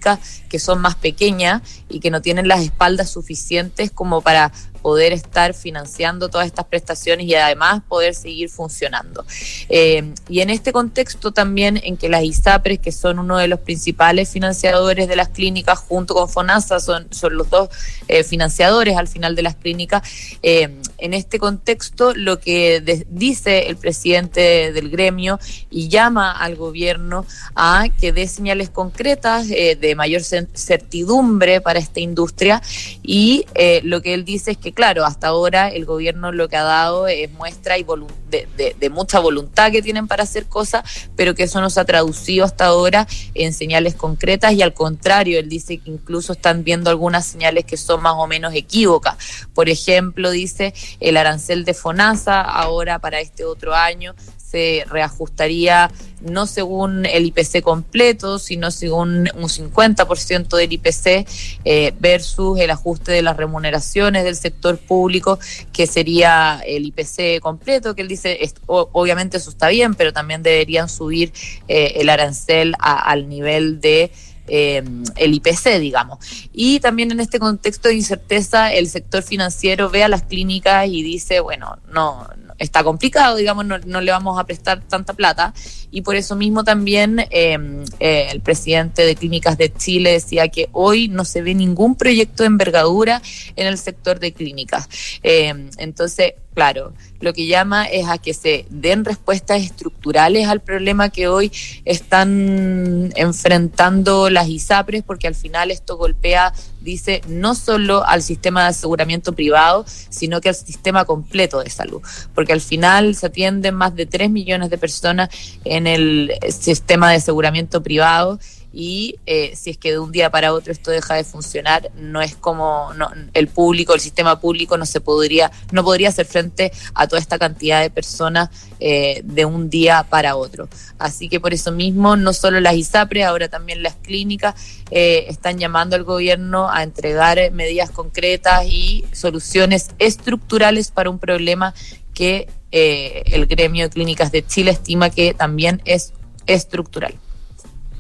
[0.49, 4.53] que son más pequeñas y que no tienen las espaldas suficientes como para
[4.83, 9.25] poder estar financiando todas estas prestaciones y además poder seguir funcionando.
[9.69, 13.61] Eh, y en este contexto también en que las ISAPRES, que son uno de los
[13.61, 17.69] principales financiadores de las clínicas, junto con FONASA, son, son los dos
[18.09, 20.03] eh, financiadores al final de las clínicas,
[20.43, 20.69] eh,
[20.99, 25.39] en este contexto lo que dice el presidente del gremio
[25.71, 27.25] y llama al gobierno
[27.55, 32.63] a que dé señales concretas de mayor certidumbre para esta industria
[33.03, 33.47] y
[33.83, 37.07] lo que él dice es que claro, hasta ahora el gobierno lo que ha dado
[37.09, 37.87] es muestra y
[38.31, 40.83] de, mucha voluntad que tienen para hacer cosas,
[41.17, 45.39] pero que eso no se ha traducido hasta ahora en señales concretas y al contrario,
[45.39, 49.17] él dice que incluso están viendo algunas señales que son más o menos equívocas.
[49.55, 54.15] Por ejemplo, dice el arancel de FONASA ahora para este otro año
[54.53, 55.91] se reajustaría
[56.21, 61.27] no según el IPC completo, sino según un 50% del IPC
[61.65, 65.39] eh, versus el ajuste de las remuneraciones del sector público,
[65.73, 70.89] que sería el IPC completo, que él dice, obviamente eso está bien, pero también deberían
[70.89, 71.33] subir
[71.67, 74.13] eh, el arancel al nivel de
[74.49, 74.83] eh,
[75.17, 76.19] el IPC, digamos.
[76.53, 81.03] Y también en este contexto de incerteza, el sector financiero ve a las clínicas y
[81.03, 82.29] dice, bueno, no,
[82.63, 85.53] está complicado, digamos, no, le vamos a prestar tanta plata.
[85.91, 90.69] Y por eso mismo también em, eh, el presidente de Clínicas de Chile decía que
[90.73, 93.21] hoy no se ve ningún proyecto de envergadura
[93.57, 94.89] en el sector de clínicas.
[95.23, 101.11] Em, entonces, claro, lo que llama es a que se den respuestas estructurales al problema
[101.11, 101.53] que hoy
[101.85, 106.53] están enfrentando las ISAPRES, porque al final esto golpea,
[106.83, 112.03] dice, no solo al sistema de aseguramiento privado, sino que al sistema completo de salud,
[112.35, 115.29] porque al final se atienden más de 3 millones de personas
[115.65, 118.39] en el sistema de aseguramiento privado
[118.73, 122.23] y eh, si es que de un día para otro esto deja de funcionar, no
[122.23, 126.73] es como no, el público, el sistema público no se podría, no podría hacer frente
[126.95, 128.49] a toda esta cantidad de personas
[128.81, 130.69] eh, de un día para otro.
[130.99, 134.55] Así que por eso mismo, no solo las ISAPRE, ahora también las clínicas
[134.91, 141.75] eh, están llamando al gobierno a entregar medidas concretas y soluciones estructurales para un problema
[142.15, 146.15] que el gremio de clínicas de Chile estima que también es
[146.47, 147.15] estructural.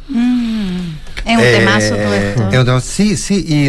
[0.08, 0.51] Mm,
[1.24, 2.80] es un temazo todo eh, esto.
[2.80, 3.68] sí, sí, y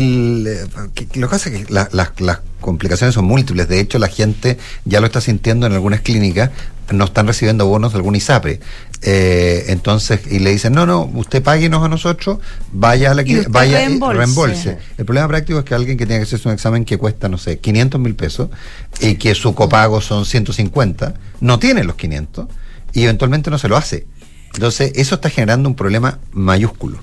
[1.20, 3.68] lo que pasa es que las complicaciones son múltiples.
[3.68, 6.50] De hecho, la gente ya lo está sintiendo en algunas clínicas,
[6.92, 8.60] no están recibiendo bonos de algún ISAPRE.
[9.06, 12.40] Eh, entonces, y le dicen, no, no, usted páguenos a nosotros,
[12.72, 14.18] vaya a la vaya reembolse.
[14.18, 14.78] reembolse.
[14.98, 17.38] El problema práctico es que alguien que tiene que hacerse un examen que cuesta, no
[17.38, 18.50] sé, 500 mil pesos
[19.02, 22.48] y que su copago son 150, no tiene los 500
[22.94, 24.08] y eventualmente no se lo hace.
[24.54, 27.00] Entonces, eso está generando un problema mayúsculo.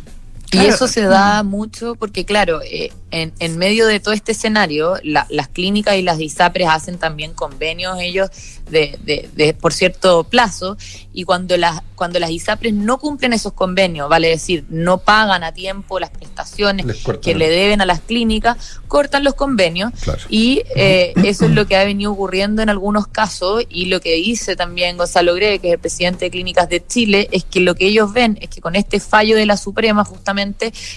[0.52, 4.94] Y eso se da mucho porque, claro, eh, en, en, medio de todo este escenario,
[5.02, 8.30] las clínicas y las ISAPRES hacen también convenios ellos
[8.70, 10.76] de, de, por cierto plazo
[11.12, 15.52] y cuando las cuando las ISAPRES no cumplen esos convenios, vale decir, no pagan a
[15.52, 16.86] tiempo las prestaciones
[17.20, 19.92] que le deben a las clínicas, cortan los convenios
[20.30, 24.14] y eh, eso es lo que ha venido ocurriendo en algunos casos y lo que
[24.14, 27.74] dice también Gonzalo Gre, que es el presidente de Clínicas de Chile, es que lo
[27.74, 30.39] que ellos ven es que con este fallo de la Suprema justamente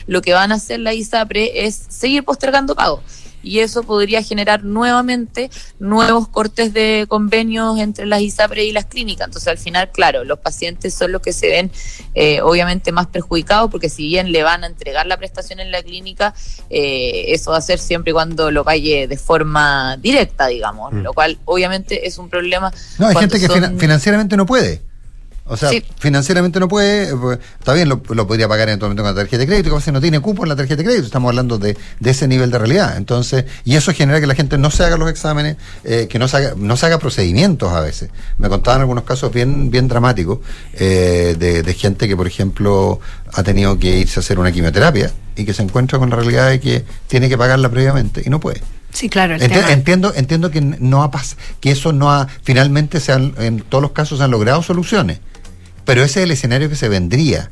[0.08, 3.02] lo que van a hacer la ISAPRE es seguir postergando pagos
[3.44, 9.28] y eso podría generar nuevamente nuevos cortes de convenios entre las ISAPRE y las clínicas.
[9.28, 11.72] Entonces, al final, claro, los pacientes son los que se ven
[12.16, 15.84] eh, obviamente más perjudicados porque si bien le van a entregar la prestación en la
[15.84, 16.34] clínica,
[16.70, 20.98] eh, eso va a ser siempre y cuando lo pague de forma directa, digamos, mm.
[21.00, 22.72] lo cual obviamente es un problema.
[22.98, 24.93] No, hay gente que financieramente no puede.
[25.46, 29.04] O sea, financieramente no puede, eh, pues, está bien, lo, podría pagar en todo momento
[29.04, 30.86] con la tarjeta de crédito, que a veces no tiene cupo en la tarjeta de
[30.86, 32.96] crédito, estamos hablando de, ese nivel de realidad.
[32.96, 36.30] Entonces, y eso genera que la gente no se haga los exámenes, eh, que no
[36.30, 38.10] se, haga, no se haga procedimientos a veces.
[38.38, 40.40] Me contaban algunos casos bien, bien dramáticos
[40.76, 43.02] eh, de, gente que, por ejemplo,
[43.34, 46.50] ha tenido que irse a hacer una quimioterapia y que se encuentra con la realidad
[46.52, 48.62] de que tiene que pagarla previamente y no puede.
[48.94, 49.36] Sí, claro.
[49.36, 51.12] entiendo, entiendo que no ha
[51.60, 55.20] que eso no ha, finalmente se en todos los casos se han logrado soluciones
[55.86, 57.52] pero ese es el escenario que se vendría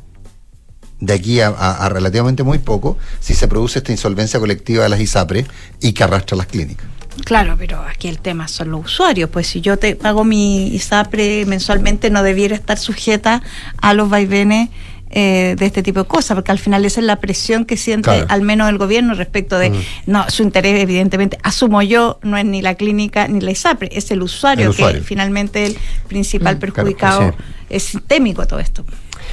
[1.00, 5.46] de aquí a, relativamente muy poco si se produce esta insolvencia colectiva de las ISAPRE
[5.80, 6.86] y que arrastra las clínicas.
[7.24, 9.28] Claro, pero aquí el tema son los usuarios.
[9.28, 13.42] Pues si yo te pago mi ISAPRE mensualmente, no debiera estar sujeta
[13.78, 14.70] a los vaivenes
[15.14, 18.24] eh, de este tipo de cosas, porque al final esa es la presión que siente
[18.28, 19.82] al menos el gobierno respecto de, mm.
[20.06, 24.10] no, su interés evidentemente, asumo yo, no es ni la clínica ni la ISAPRE, es
[24.10, 27.34] el usuario, que finalmente el principal mm, perjudicado
[27.68, 28.84] es sistémico todo esto.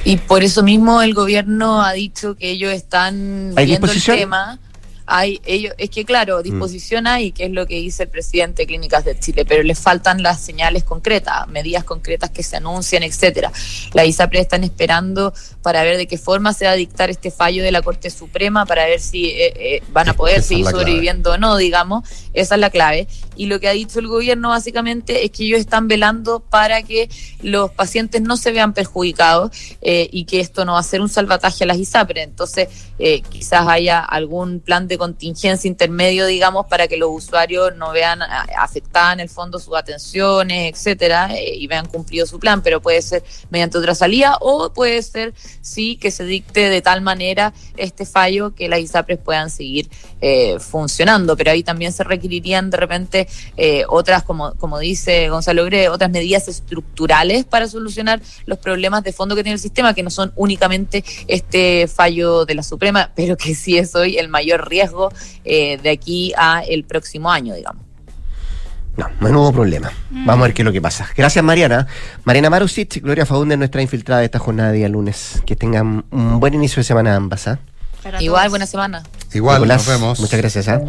[0.04, 4.58] Y por eso mismo el gobierno ha dicho que ellos están viendo el tema
[5.10, 6.42] hay ellos, es que claro, mm.
[6.42, 9.74] disposición hay, que es lo que dice el presidente de Clínicas de Chile, pero le
[9.74, 13.50] faltan las señales concretas, medidas concretas que se anuncian, etcétera.
[13.92, 17.62] La ISAPRE están esperando para ver de qué forma se va a dictar este fallo
[17.62, 21.38] de la Corte Suprema, para ver si eh, eh, van a poder seguir sobreviviendo o
[21.38, 22.08] no, digamos.
[22.32, 23.08] Esa es la clave.
[23.36, 27.10] Y lo que ha dicho el gobierno básicamente es que ellos están velando para que
[27.42, 29.50] los pacientes no se vean perjudicados
[29.82, 32.22] eh, y que esto no va a ser un salvataje a las ISAPRE.
[32.22, 32.68] Entonces,
[33.30, 39.14] quizás haya algún plan de contingencia intermedio, digamos, para que los usuarios no vean afectada
[39.14, 43.24] en el fondo sus atenciones, etcétera, eh, y vean cumplido su plan, pero puede ser
[43.48, 45.32] mediante otra salida o puede ser,
[45.62, 49.88] sí, que se dicte de tal manera este fallo que las ISAPRES puedan seguir
[50.20, 53.26] eh, funcionando, pero ahí también se requerirían de repente
[53.56, 59.14] eh, otras, como, como dice Gonzalo Gre, otras medidas estructurales para solucionar los problemas de
[59.14, 63.38] fondo que tiene el sistema, que no son únicamente este fallo de la Suprema, pero
[63.38, 64.89] que sí es hoy el mayor riesgo
[65.44, 67.82] eh, de aquí a el próximo año, digamos.
[68.96, 69.90] No, menudo problema.
[70.10, 70.26] Mm.
[70.26, 71.08] Vamos a ver qué es lo que pasa.
[71.16, 71.86] Gracias, Mariana.
[72.24, 75.42] Mariana Marusic, Gloria Faunde, nuestra infiltrada de esta jornada de día lunes.
[75.46, 77.48] Que tengan un buen inicio de semana ambas.
[77.48, 77.58] ¿ah?
[78.18, 79.02] Igual, buena semana.
[79.32, 80.20] Igual, nos vemos.
[80.20, 80.68] Muchas gracias.
[80.68, 80.80] ¿eh?